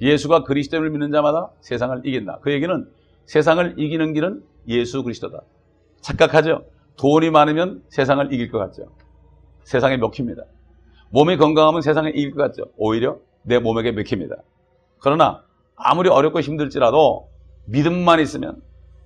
[0.00, 2.38] 예수가 그리스도를 믿는 자마다 세상을 이긴다.
[2.40, 2.90] 그 얘기는
[3.26, 5.42] 세상을 이기는 길은 예수 그리스도다.
[6.00, 6.64] 착각하죠?
[6.96, 8.90] 돈이 많으면 세상을 이길 것 같죠?
[9.64, 10.42] 세상에 먹힙니다.
[11.10, 12.70] 몸이 건강하면 세상에 이길 것 같죠?
[12.76, 14.36] 오히려 내 몸에게 먹힙니다.
[15.00, 15.44] 그러나
[15.76, 17.28] 아무리 어렵고 힘들지라도
[17.66, 18.62] 믿음만 있으면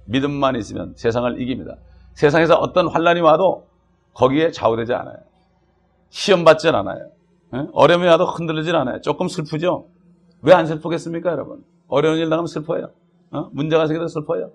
[0.06, 1.76] 믿음만 있으면 세상을 이깁니다.
[2.14, 3.66] 세상에서 어떤 환란이 와도
[4.14, 5.16] 거기에 좌우되지 않아요.
[6.10, 7.10] 시험 받진 않아요.
[7.72, 9.00] 어려움이 와도 흔들리진 않아요.
[9.00, 9.88] 조금 슬프죠?
[10.42, 11.64] 왜 안 슬프겠습니까, 여러분?
[11.88, 12.90] 어려운 일 당하면 슬퍼요.
[13.30, 13.50] 어?
[13.52, 14.50] 문제가 생기다 슬퍼요.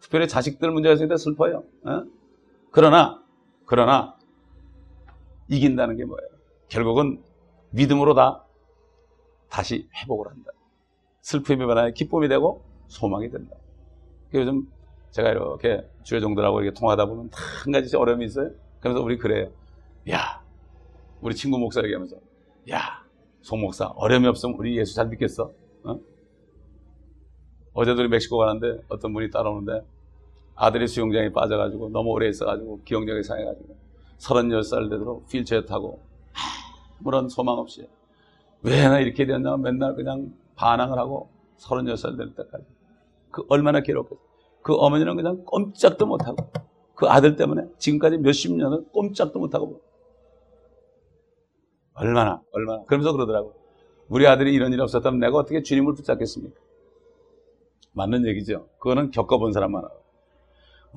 [0.00, 1.64] 특별히 자식들 문제가 생기다 슬퍼요.
[1.84, 2.04] 어?
[2.70, 3.22] 그러나,
[3.64, 4.14] 그러나,
[5.48, 6.28] 이긴다는 게 뭐예요?
[6.68, 7.22] 결국은
[7.70, 8.44] 믿음으로 다
[9.48, 10.50] 다시 회복을 한다.
[11.22, 13.56] 슬픔이 변화해 기쁨이 되고 소망이 된다.
[14.34, 14.68] 요즘
[15.10, 18.50] 제가 이렇게 주의 종들하고 이렇게 통하다 보면 한 가지 어려움이 있어요.
[18.80, 19.48] 그래서 우리 그래요.
[20.10, 20.42] 야,
[21.20, 22.16] 우리 친구 목사 얘기하면서,
[22.70, 23.04] 야,
[23.42, 25.52] 송 목사, 어려움이 없으면 우리 예수 잘 믿겠어?
[25.84, 26.00] 어?
[27.74, 29.86] 어제도 우리 멕시코 가는데 어떤 분이 따라오는데
[30.56, 33.76] 아들이 수영장에 빠져가지고 너무 오래 있어가지고 기억력이 상해가지고
[34.18, 36.00] 36살 되도록 휠체어 타고
[37.00, 37.86] 아무런 소망 없이
[38.62, 42.64] 왜 나 이렇게 되었나 맨날 그냥 반항을 하고 36살 될 때까지
[43.30, 44.18] 그 얼마나 괴롭겠어
[44.62, 46.36] 그 어머니는 그냥 꼼짝도 못하고
[46.94, 49.82] 그 아들 때문에 지금까지 몇십 년을 꼼짝도 못하고
[51.96, 52.84] 얼마나 얼마나.
[52.84, 53.54] 그러면서 그러더라고.
[54.08, 56.60] 우리 아들이 이런 일이 없었다면 내가 어떻게 주님을 붙잡겠습니까?
[57.92, 58.68] 맞는 얘기죠.
[58.78, 59.94] 그거는 겪어본 사람만 알아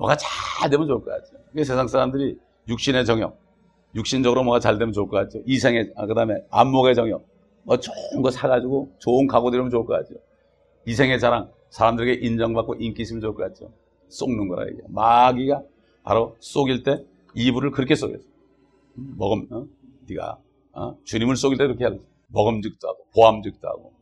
[0.00, 2.38] 뭐가 잘 되면 좋을 것 같죠 세상 사람들이
[2.68, 3.36] 육신의 정욕
[3.94, 7.28] 육신적으로 뭐가 잘 되면 좋을 것 같죠 이생의 아, 그 다음에 안목의 정욕.
[7.64, 10.14] 뭐 좋은 거 사가지고 좋은 가구 들으면 좋을 것 같죠
[10.86, 13.70] 이생의 자랑 사람들에게 인정받고 인기 있으면 좋을 것 같죠.
[14.08, 15.62] 쏙는 거라 이게 마귀가
[16.02, 18.24] 바로 쏙일 때 이불을 그렇게 쏘겠어
[18.94, 19.66] 먹음 어?
[20.08, 20.38] 네가
[20.72, 20.96] 어?
[21.04, 23.92] 주님을 속일 때 그렇게 하고 먹음직도 하고 보암직도 하고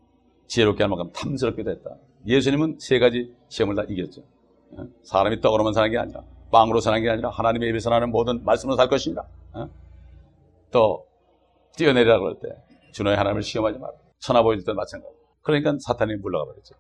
[0.47, 1.97] 지혜롭게 할 만큼 탐스럽게 했다.
[2.27, 4.23] 예수님은 세 가지 시험을 다 이겼죠.
[4.73, 4.85] 어?
[5.03, 8.89] 사람이 떡으로만 사는 게 아니라 빵으로 사는 게 아니라 하나님의 입에서 나는 모든 말씀으로 살
[8.89, 9.23] 것이니라.
[9.55, 9.69] 어?
[10.71, 11.07] 또
[11.77, 12.49] 뛰어내리라 그럴 때
[12.93, 13.93] 주너의 하나님을 시험하지 마라.
[14.19, 15.15] 천하 보여줄 때 마찬가지.
[15.43, 16.75] 그러니까 사탄이 물러가 버렸죠.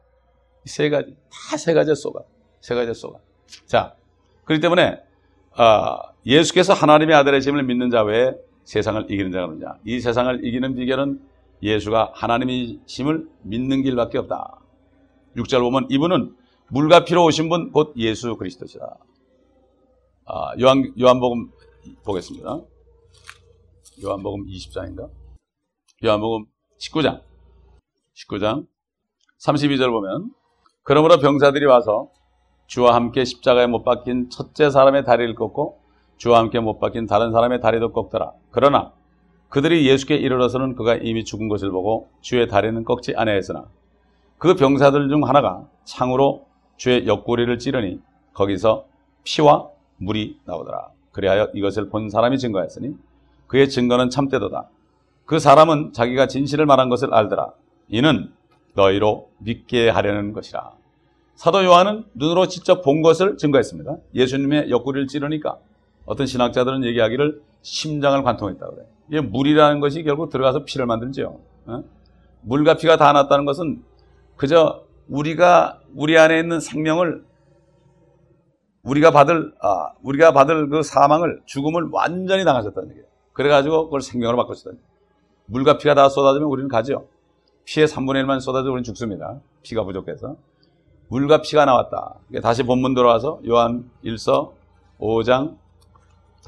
[0.64, 2.20] 세 가지 다 세 가지 쏘가
[2.60, 3.18] 세 가지 쏘가.
[3.66, 3.94] 자
[4.44, 5.00] 그렇기 때문에
[5.58, 8.32] 어, 예수께서 하나님의 아들의 짐을 믿는 자 외에
[8.68, 9.78] 세상을 이기는 자가 누구냐?
[9.86, 11.22] 이 세상을 이기는 비결은
[11.62, 14.60] 예수가 하나님의 심을 믿는 길밖에 없다.
[15.36, 16.36] 6절 보면 이분은
[16.68, 18.98] 물과 피로 오신 분 곧 예수 그리스도시다.
[20.26, 21.50] 아, 요한, 요한복음
[22.04, 22.60] 보겠습니다.
[24.04, 25.08] 요한복음 20장인가?
[26.04, 26.44] 요한복음
[26.78, 27.22] 19장.
[28.14, 28.66] 19장
[29.40, 30.30] 32절 보면
[30.82, 32.10] 그러므로 병사들이 와서
[32.66, 35.77] 주와 함께 십자가에 못 박힌 첫째 사람의 다리를 꺾고
[36.18, 38.32] 주와 함께 못 박힌 다른 사람의 다리도 꺾더라.
[38.50, 38.92] 그러나
[39.48, 43.64] 그들이 예수께 이르러서는 그가 이미 죽은 것을 보고 주의 다리는 꺾지 아니하였으나
[44.36, 46.46] 그 병사들 중 하나가 창으로
[46.76, 48.00] 주의 옆구리를 찌르니
[48.34, 48.84] 거기서
[49.24, 50.88] 피와 물이 나오더라.
[51.12, 52.94] 그리하여 이것을 본 사람이 증거했으니
[53.46, 54.68] 그의 증거는 참되도다.
[55.24, 57.52] 그 사람은 자기가 진실을 말한 것을 알더라.
[57.88, 58.30] 이는
[58.74, 60.72] 너희로 믿게 하려는 것이라.
[61.34, 63.96] 사도 요한은 눈으로 직접 본 것을 증거했습니다.
[64.14, 65.58] 예수님의 옆구리를 찌르니까
[66.08, 68.88] 어떤 신학자들은 얘기하기를 심장을 관통했다고 그래요.
[69.08, 71.38] 이게 물이라는 것이 결국 들어가서 피를 만들죠.
[71.66, 71.84] 어?
[72.40, 73.82] 물과 피가 다 났다는 것은
[74.36, 77.24] 그저 우리가 우리 안에 있는 생명을
[78.84, 83.06] 우리가 받을 아, 우리가 받을 그 사망을 죽음을 완전히 당하셨다는 얘기예요.
[83.34, 84.78] 그래가지고 그걸 생명으로 바꿨다는
[85.44, 87.06] 물과 피가 다 쏟아지면 우리는 가죠.
[87.66, 89.40] 피의 3분의 1만 쏟아져 우리는 죽습니다.
[89.62, 90.36] 피가 부족해서.
[91.08, 92.14] 물과 피가 나왔다.
[92.42, 94.52] 다시 본문 돌아와서 요한 1서
[95.00, 95.56] 5장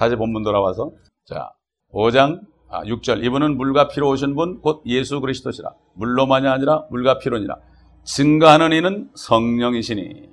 [0.01, 0.93] 다시 본문 돌아와서
[1.27, 1.51] 자
[1.93, 2.41] 5장
[2.71, 3.23] 아, 6절.
[3.25, 5.75] 이분은 물과 피로 오신 분 곧 예수 그리스도시라.
[5.95, 7.57] 물로만이 아니라 물과 피로니라.
[8.05, 10.31] 증가하는 이는 성령이시니.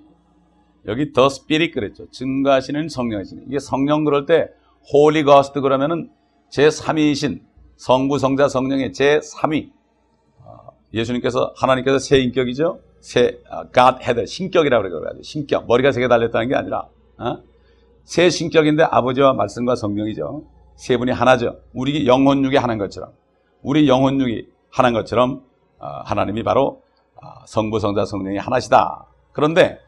[0.86, 2.10] 여기 더 스피릿 그랬죠.
[2.12, 3.42] 증가하시는 성령이시니.
[3.48, 4.48] 이게 성령 그럴 때
[4.94, 6.10] Holy Ghost 그러면은
[6.54, 7.42] 제3위이신
[7.76, 9.72] 성부 성자 성령의 제3위.
[10.46, 12.80] 아, 예수님께서 하나님께서 세 인격이죠?
[13.02, 15.22] 세 아, Godhead 신격이라고 그래요.
[15.24, 15.66] 신격.
[15.68, 16.88] 머리가 세 개 달렸다는 게 아니라
[17.18, 17.38] 어?
[18.08, 20.46] 세 신격인데 아버지와 말씀과 성령이죠.
[20.78, 21.60] 세 분이 하나죠.
[21.74, 23.12] 우리 영혼육이 하나인 것처럼
[23.62, 25.44] 우리 영혼육이 하나인 것처럼
[25.78, 26.84] 어, 하나님이 바로
[27.16, 29.08] 어, 성부, 성자, 성령이 하나시다.
[29.34, 29.80] 그런데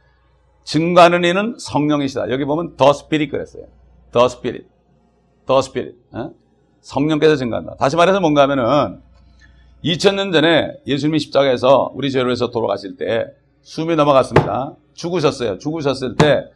[0.66, 2.30] 증거하는 이는 성령이시다.
[2.30, 3.64] 여기 보면 the Spirit 그랬어요.
[4.12, 4.68] the Spirit.
[5.46, 5.96] the Spirit.
[6.82, 7.76] 성령께서 증거한다.
[7.76, 9.02] 다시 말해서 뭔가 하면은
[9.86, 13.28] 2000년 전에 예수님이 십자가에서 우리 죄로 해서 돌아가실 때
[13.62, 14.76] 숨이 넘어갔습니다.
[14.94, 15.58] 죽으셨어요.
[15.58, 16.52] 죽으셨을 때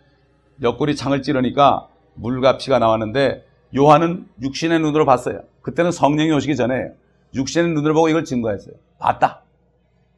[0.61, 3.45] 옆구리 창을 찌르니까 물과 피가 나왔는데
[3.75, 5.41] 요한은 육신의 눈으로 봤어요.
[5.61, 6.91] 그때는 성령이 오시기 전에
[7.33, 8.75] 육신의 눈으로 보고 이걸 증거했어요.
[8.99, 9.41] 봤다.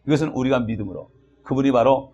[0.06, 1.10] 이것은 우리가 믿음으로
[1.44, 2.14] 그분이 바로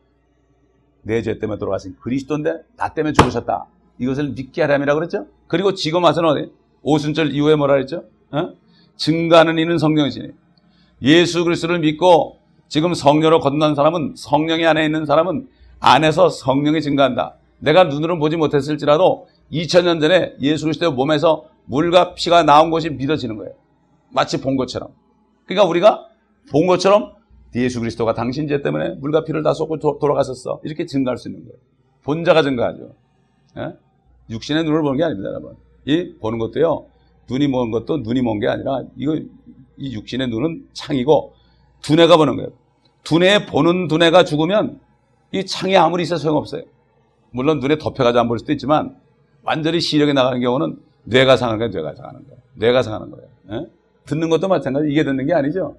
[1.03, 3.65] 내 죄 때문에 돌아가신 그리스도인데 나 때문에 죽으셨다.
[3.97, 5.25] 이것을 믿게 하람이라고 그랬죠.
[5.47, 6.51] 그리고 지금 와서는 어디?
[6.83, 8.05] 오순절 이후에 뭐라 그랬죠?
[8.31, 8.53] 어?
[8.97, 10.29] 증가하는 이는 성령이시니
[11.01, 15.47] 예수 그리스도를 믿고 지금 성령으로 건넌 사람은 성령이 안에 있는 사람은
[15.79, 17.35] 안에서 성령이 증가한다.
[17.61, 23.53] 내가 눈으로 보지 못했을지라도 2000년 전에 예수 그리스도의 몸에서 물과 피가 나온 것이 믿어지는 거예요.
[24.09, 24.89] 마치 본 것처럼.
[25.45, 26.05] 그러니까 우리가
[26.51, 27.13] 본 것처럼
[27.55, 30.61] 예수 그리스도가 당신 죄 때문에 물과 피를 다 쏟고 도, 돌아갔었어.
[30.63, 31.57] 이렇게 증가할 수 있는 거예요.
[32.03, 32.95] 본자가 증가하죠.
[33.57, 33.73] 예?
[34.29, 35.55] 육신의 눈을 보는 게 아닙니다, 여러분.
[35.85, 36.85] 이 보는 것도요.
[37.29, 39.15] 눈이 먼 것도 눈이 먼 게 아니라 이거
[39.77, 41.33] 이 육신의 눈은 창이고
[41.81, 42.49] 두뇌가 보는 거예요.
[43.03, 44.79] 두뇌에 보는 두뇌가 죽으면
[45.31, 46.63] 이 창이 아무리 있어 소용없어요.
[47.31, 48.95] 물론 눈에 덮여가지고 안 볼 수도 있지만
[49.43, 51.71] 완전히 시력이 나가는 경우는 뇌가 상하는 거예요.
[51.71, 52.41] 뇌가 상하는 거예요.
[52.55, 53.27] 뇌가 상하는 거예요.
[53.51, 53.67] 예?
[54.05, 54.87] 듣는 것도 마찬가지.
[54.91, 55.77] 이게 듣는 게 아니죠.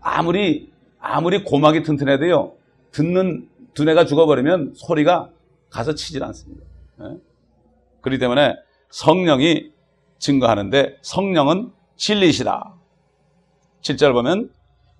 [0.00, 2.52] 아무리 아무리 고막이 튼튼해도요.
[2.92, 5.30] 듣는 두뇌가 죽어버리면 소리가
[5.70, 6.64] 가서 치질 않습니다.
[7.02, 7.16] 예?
[8.00, 8.56] 그렇기 때문에
[8.90, 9.70] 성령이
[10.18, 12.74] 증거하는데 성령은 진리시다.
[13.82, 14.50] 7절 보면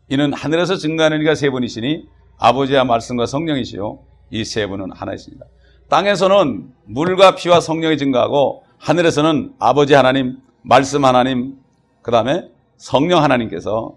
[0.08, 2.06] 이는 하늘에서 증거하는 이가 세 분이시니
[2.38, 3.98] 아버지와 말씀과 성령이시요
[4.30, 5.46] 이 세 분은 하나이십니다.
[5.88, 11.58] 땅에서는 물과 피와 성령이 증거하고 하늘에서는 아버지 하나님, 말씀 하나님,
[12.02, 13.96] 그 다음에 성령 하나님께서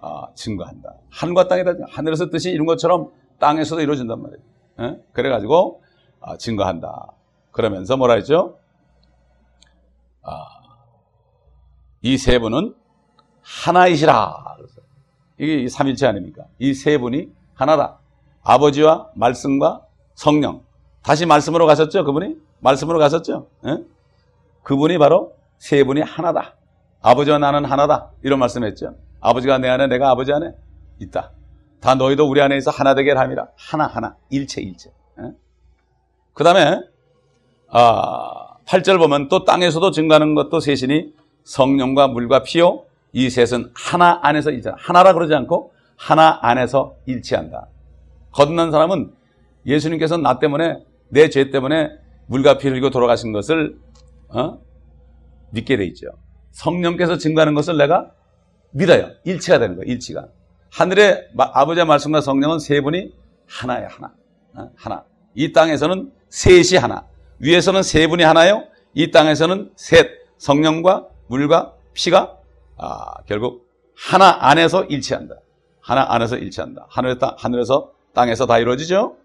[0.00, 0.94] 아, 증거한다.
[1.10, 1.72] 하늘과 땅이다.
[1.90, 4.40] 하늘에서 뜻이 이룬 것처럼 땅에서도 이루어진단 말이에요.
[4.80, 5.02] 예?
[5.12, 5.82] 그래가지고
[6.20, 7.12] 아, 증거한다.
[7.50, 8.58] 그러면서 뭐라 했죠?
[10.22, 10.44] 아,
[12.02, 12.74] 이세 분은
[13.42, 14.56] 하나이시라.
[15.38, 16.44] 이게 삼일체 아닙니까?
[16.58, 17.98] 이 세 분이 하나다.
[18.42, 19.82] 아버지와 말씀과
[20.14, 20.62] 성령.
[21.06, 22.04] 다시 말씀으로 가셨죠?
[22.04, 22.34] 그분이?
[22.58, 23.46] 말씀으로 가셨죠?
[23.68, 23.78] 예?
[24.64, 26.56] 그분이 바로 세 분이 하나다.
[27.00, 28.10] 아버지와 나는 하나다.
[28.24, 28.96] 이런 말씀했죠.
[29.20, 30.50] 아버지가 내 안에 내가 아버지 안에
[30.98, 31.30] 있다.
[31.80, 33.46] 다 너희도 우리 안에 있어 하나 되게 함이라.
[33.56, 34.16] 하나 하나.
[34.30, 34.90] 일체 일체.
[35.20, 35.30] 예?
[36.32, 36.80] 그 다음에
[37.70, 42.82] 아, 8절 보면 또 땅에서도 증가하는 것도 셋이니 성령과 물과 피요
[43.12, 47.68] 이 셋은 하나 안에서 일체 하나라 그러지 않고 하나 안에서 일치한다.
[48.32, 49.12] 건넌 사람은
[49.66, 51.90] 예수님께서 나 때문에 내 죄 때문에
[52.26, 53.78] 물과 피를 흘리고 돌아가신 것을
[54.28, 54.58] 어?
[55.50, 56.08] 믿게 돼 있죠.
[56.52, 58.10] 성령께서 증거하는 것을 내가
[58.72, 59.10] 믿어요.
[59.24, 59.90] 일치가 되는 거예요.
[59.92, 60.28] 일치가.
[60.72, 63.12] 하늘의 아버지의 말씀과 성령은 세 분이
[63.46, 63.88] 하나예요.
[63.90, 64.12] 하나.
[64.54, 64.70] 어?
[64.76, 65.04] 하나.
[65.34, 67.06] 이 땅에서는 셋이 하나.
[67.38, 68.64] 위에서는 세 분이 하나요.
[68.94, 70.10] 이 땅에서는 셋.
[70.38, 72.36] 성령과 물과 피가
[72.76, 75.36] 아, 결국 하나 안에서 일치한다.
[75.80, 76.86] 하나 안에서 일치한다.
[76.90, 79.16] 하늘, 땅, 하늘에서 땅에서 다 이루어지죠.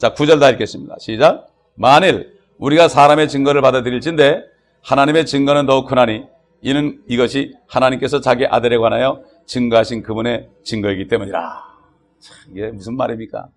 [0.00, 0.96] 자, 구절 다 읽겠습니다.
[0.98, 1.48] 시작.
[1.74, 4.42] 만일 우리가 사람의 증거를 받아들일진데
[4.80, 6.24] 하나님의 증거는 더욱 크나니
[6.62, 11.38] 이는 이것이 하나님께서 자기 아들에 관하여 증거하신 그분의 증거이기 때문이라.
[12.18, 13.48] 참, 이게 무슨 말입니까?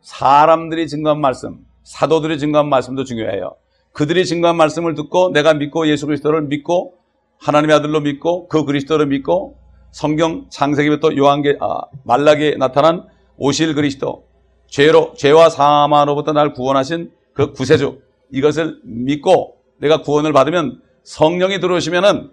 [0.00, 3.54] 사람들이 증거한 말씀, 사도들이 증거한 말씀도 중요해요.
[3.92, 6.94] 그들이 증거한 말씀을 듣고 내가 믿고 예수 그리스도를 믿고
[7.38, 9.56] 하나님의 아들로 믿고 그 그리스도를 믿고
[9.92, 13.06] 성경 창세기부터 요한계 아, 말라기에 나타난
[13.36, 14.29] 오실 그리스도
[14.70, 18.00] 죄로 죄와 사망으로부터 날 구원하신 그 구세주
[18.30, 22.30] 이것을 믿고 내가 구원을 받으면 성령이 들어오시면은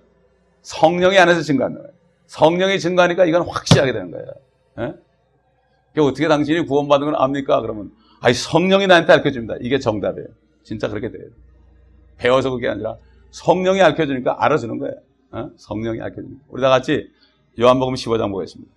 [0.61, 1.91] 성령이 안에서 증거하는 거예요.
[2.27, 4.27] 성령이 증거하니까 이건 확실하게 되는 거예요.
[4.79, 4.93] 예?
[5.99, 7.61] 어떻게 당신이 구원받은 건 압니까?
[7.61, 9.55] 그러면 아니 성령이 나한테 알려줍니다.
[9.61, 10.27] 이게 정답이에요.
[10.63, 11.23] 진짜 그렇게 돼요.
[12.17, 12.97] 배워서 그게 아니라
[13.31, 14.95] 성령이 알려주니까 알아주는 거예요.
[15.31, 15.49] 어?
[15.57, 16.43] 성령이 알려주니까.
[16.49, 17.09] 우리 다 같이
[17.59, 18.71] 요한복음 15장 보겠습니다.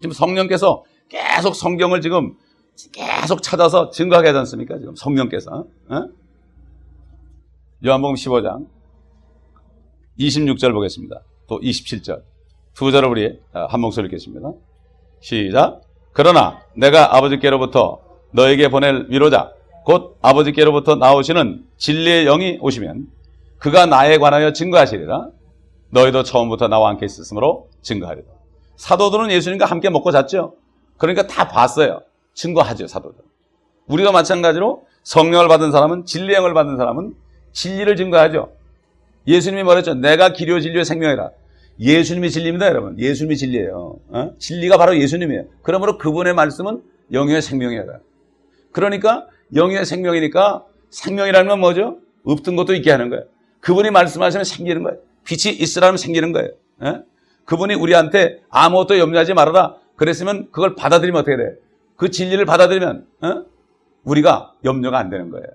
[0.00, 2.34] 지금 성령께서 계속 성경을 지금
[2.92, 4.78] 계속 찾아서 증거하게 하지 않습니까?
[4.78, 5.66] 지금 성령께서.
[5.88, 6.08] 어?
[7.84, 8.66] 요한복음 15장
[10.18, 11.20] 26절 보겠습니다.
[11.46, 12.22] 또 27절.
[12.74, 14.52] 두 절을 우리 어, 한 목소리 읽겠습니다.
[15.20, 15.80] 시작.
[16.12, 18.00] 그러나 내가 아버지께로부터
[18.32, 19.52] 너에게 보낼 위로자
[19.84, 23.08] 곧 아버지께로부터 나오시는 진리의 영이 오시면
[23.58, 25.28] 그가 나에 관하여 증거하시리라.
[25.90, 28.26] 너희도 처음부터 나와 함께 있었으므로 증거하리라.
[28.76, 30.54] 사도들은 예수님과 함께 먹고 잤죠.
[30.98, 32.02] 그러니까 다 봤어요.
[32.34, 33.22] 증거하죠, 사도들.
[33.86, 37.14] 우리가 마찬가지로 성령을 받은 사람은 진리의 영을 받은 사람은
[37.52, 38.52] 진리를 증거하죠.
[39.26, 39.94] 예수님이 말했죠.
[39.94, 41.30] 내가 기료 진리의 생명이라.
[41.80, 42.98] 예수님이 진리입니다, 여러분.
[42.98, 43.96] 예수님이 진리예요.
[44.08, 44.32] 어?
[44.38, 45.44] 진리가 바로 예수님이에요.
[45.62, 46.82] 그러므로 그분의 말씀은
[47.12, 47.98] 영의 생명이라.
[48.72, 51.98] 그러니까 영의 생명이니까 생명이라는 건 뭐죠?
[52.24, 53.24] 없던 것도 있게 하는 거예요.
[53.60, 54.98] 그분이 말씀하시면 생기는 거예요.
[55.24, 56.50] 빛이 있으라면 생기는 거예요.
[56.80, 57.02] 어?
[57.44, 59.76] 그분이 우리한테 아무것도 염려하지 말아라.
[59.96, 61.56] 그랬으면 그걸 받아들이면 어떻게 돼?
[61.96, 63.44] 그 진리를 받아들이면 어?
[64.04, 65.46] 우리가 염려가 안 되는 거예요.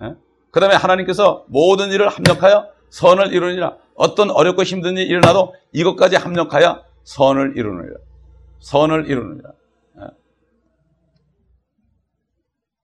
[0.00, 0.16] 어?
[0.50, 3.76] 그 다음에 하나님께서 모든 일을 합력하여 선을 이루느니라.
[3.94, 7.96] 어떤 어렵고 힘든 일이 일어나도 이것까지 합력하여 선을 이루느니라.
[8.60, 9.50] 선을 이루느니라.
[9.98, 10.06] 예.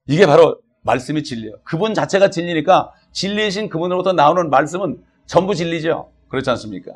[0.07, 1.59] 이게 바로 말씀이 진리예요.
[1.63, 6.11] 그분 자체가 진리니까 진리이신 그분으로부터 나오는 말씀은 전부 진리죠.
[6.29, 6.93] 그렇지 않습니까?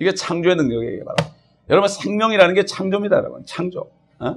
[0.00, 1.04] 이게 창조의 능력이에요.
[1.04, 1.16] 바로.
[1.72, 3.16] 여러분 생명이라는 게 창조입니다.
[3.16, 3.90] 여러분 창조.
[4.20, 4.36] 어?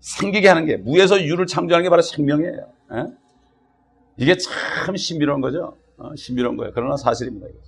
[0.00, 2.72] 생기게 하는 게 무에서 유를 창조하는 게 바로 생명이에요.
[2.88, 3.12] 어?
[4.16, 5.76] 이게 참 신비로운 거죠.
[5.98, 6.16] 어?
[6.16, 6.72] 신비로운 거예요.
[6.74, 7.46] 그러나 사실입니다.
[7.46, 7.58] 이거.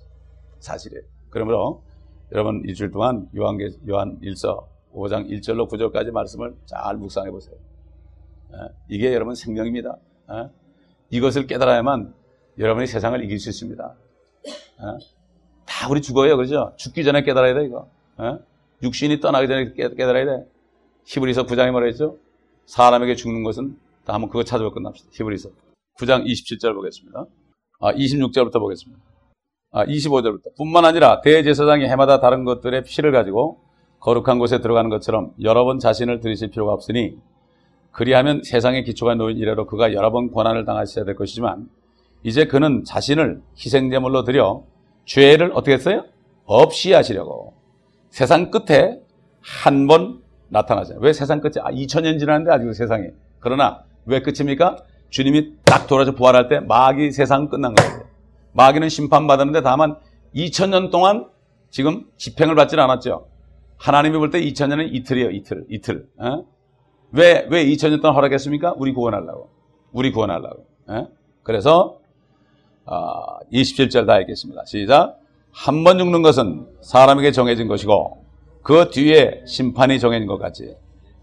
[0.59, 1.03] 사실이에요.
[1.29, 1.83] 그러므로
[2.31, 7.55] 여러분 일주일 동안 요한계, 요한 1서 5장 1절로 9절까지 말씀을 잘 묵상해 보세요.
[8.53, 8.69] 어?
[8.87, 9.97] 이게 여러분 생명입니다.
[10.29, 10.49] 어?
[11.11, 12.11] 이것을 깨달아야만
[12.57, 13.83] 여러분이 세상을 이길 수 있습니다.
[13.85, 14.97] 어?
[15.67, 16.35] 다 우리 죽어요.
[16.35, 16.73] 그러죠?
[16.75, 17.87] 죽기 전에 깨달아야 돼, 이거.
[18.79, 18.83] 어?
[18.83, 20.45] 육신이 떠나기 전에 깨달아야 돼.
[21.05, 22.17] 히브리서 9장에 뭐라 했죠?
[22.65, 25.09] 사람에게 죽는 것은 다 한번 그거 찾아보 끝납시다.
[25.13, 25.49] 히브리서
[25.99, 27.25] 9장 27절 보겠습니다.
[27.79, 29.01] 아, 26절부터 보겠습니다.
[29.71, 30.55] 아, 25절부터.
[30.57, 33.59] 뿐만 아니라 대제사장이 해마다 다른 것들의 피를 가지고
[33.99, 37.17] 거룩한 곳에 들어가는 것처럼 여러 번 자신을 들이실 필요가 없으니
[37.91, 41.69] 그리하면 세상의 기초가 놓인 이래로 그가 여러 번 고난을 당하셔야 될 것이지만
[42.23, 44.63] 이제 그는 자신을 희생제물로 드려
[45.05, 46.05] 죄를 어떻게 했어요?
[46.45, 47.58] 없이 하시려고
[48.09, 48.99] 세상 끝에
[49.41, 51.01] 한 번 나타나잖아요.
[51.01, 51.53] 왜 세상 끝에?
[51.61, 53.09] 아, 2000년 지났는데 아직 세상에.
[53.39, 54.77] 그러나 왜 끝입니까?
[55.09, 58.01] 주님이 딱 돌아서 부활할 때 마귀 세상 끝난 거예요.
[58.53, 59.95] 마귀는 심판받았는데 다만
[60.35, 61.27] 2000년 동안
[61.69, 63.27] 지금 집행을 받지는 않았죠.
[63.77, 65.29] 하나님이 볼 때 2000년은 이틀이에요.
[65.31, 65.65] 이틀.
[65.69, 66.07] 이틀.
[66.17, 66.45] 어?
[67.11, 68.73] 왜, 왜 2000년 동안 허락했습니까?
[68.77, 69.49] 우리 구원하려고.
[69.91, 70.65] 우리 구원하려고.
[70.87, 71.07] 어?
[71.43, 71.99] 그래서
[72.85, 74.65] 어, 27절 다 읽겠습니다.
[74.65, 75.19] 시작.
[75.51, 78.23] 한 번 죽는 것은 사람에게 정해진 것이고
[78.61, 80.75] 그 뒤에 심판이 정해진 것 같이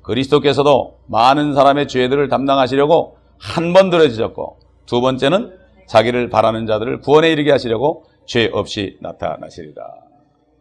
[0.03, 5.57] 그리스도께서도 많은 사람의 죄들을 담당하시려고 한 번 들어지셨고 두 번째는
[5.87, 9.83] 자기를 바라는 자들을 구원에 이르게 하시려고 죄 없이 나타나시리라.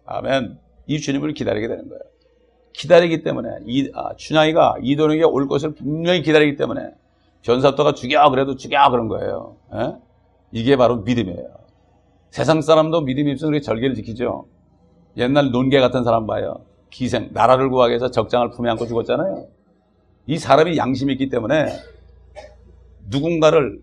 [0.06, 0.60] 아멘.
[0.88, 2.02] 이 주님을 기다리게 되는 거예요.
[2.74, 6.82] 기다리기 때문에 이 아, 춘향이가 이도령에게 올 것을 분명히 기다리기 때문에
[7.44, 9.56] 변사또가 죽여 그래도 죽여 그런 거예요.
[9.74, 9.80] 에?
[9.80, 9.94] 예?
[10.52, 11.48] 이게 바로 믿음이에요.
[12.30, 14.46] 세상 사람도 없으면 우리 절개를 지키죠.
[15.18, 16.66] 옛날 논개 같은 사람 봐요.
[16.90, 19.48] 기생, 나라를 구하기 위해서 적장을 품에 안고 죽었잖아요.
[20.28, 21.68] 이 사람이 양심이 있기 때문에
[23.10, 23.82] 누군가를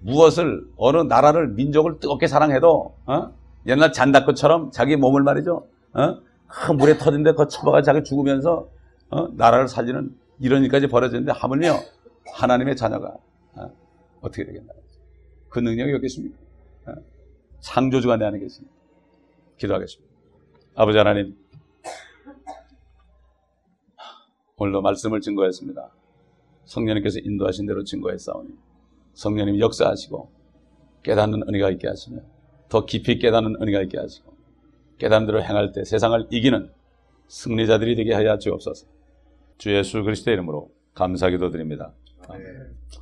[0.00, 3.32] 무엇을 어느 나라를 민족을 뜨겁게 사랑해도 어?
[3.66, 5.66] 옛날 잔다크처럼 자기 몸을 말이죠.
[5.94, 6.18] 어?
[6.46, 8.68] 큰 물에 터진데 그 처박아 자기 죽으면서
[9.10, 9.28] 어?
[9.34, 11.76] 나라를 살리는 이런 일까지 벌어졌는데 하물며
[12.34, 13.14] 하나님의 자녀가
[13.54, 13.70] 어?
[14.22, 14.72] 떻게 되겠나?
[15.48, 16.41] 그 능력이 없겠습니까?
[17.62, 17.64] 어?
[17.64, 18.74] 창조주가 내 안에 계십니다.
[19.56, 20.12] 기도하겠습니다.
[20.74, 21.36] 아버지 하나님,
[24.56, 25.90] 오늘도 말씀을 증거했습니다.
[26.64, 28.50] 성령님께서 인도하신 대로 증거했사오니
[29.14, 30.30] 성령님 역사하시고
[31.02, 32.20] 깨닫는 은혜가 있게 하시며
[32.68, 34.32] 더 깊이 깨닫는 은혜가 있게 하시고
[34.98, 36.70] 깨닫는 대로 행할 때 세상을 이기는
[37.28, 38.86] 승리자들이 되게 하여 주옵소서.
[39.58, 41.92] 주 예수 그리스도의 이름으로 감사기도 드립니다.
[42.28, 43.01] 아멘.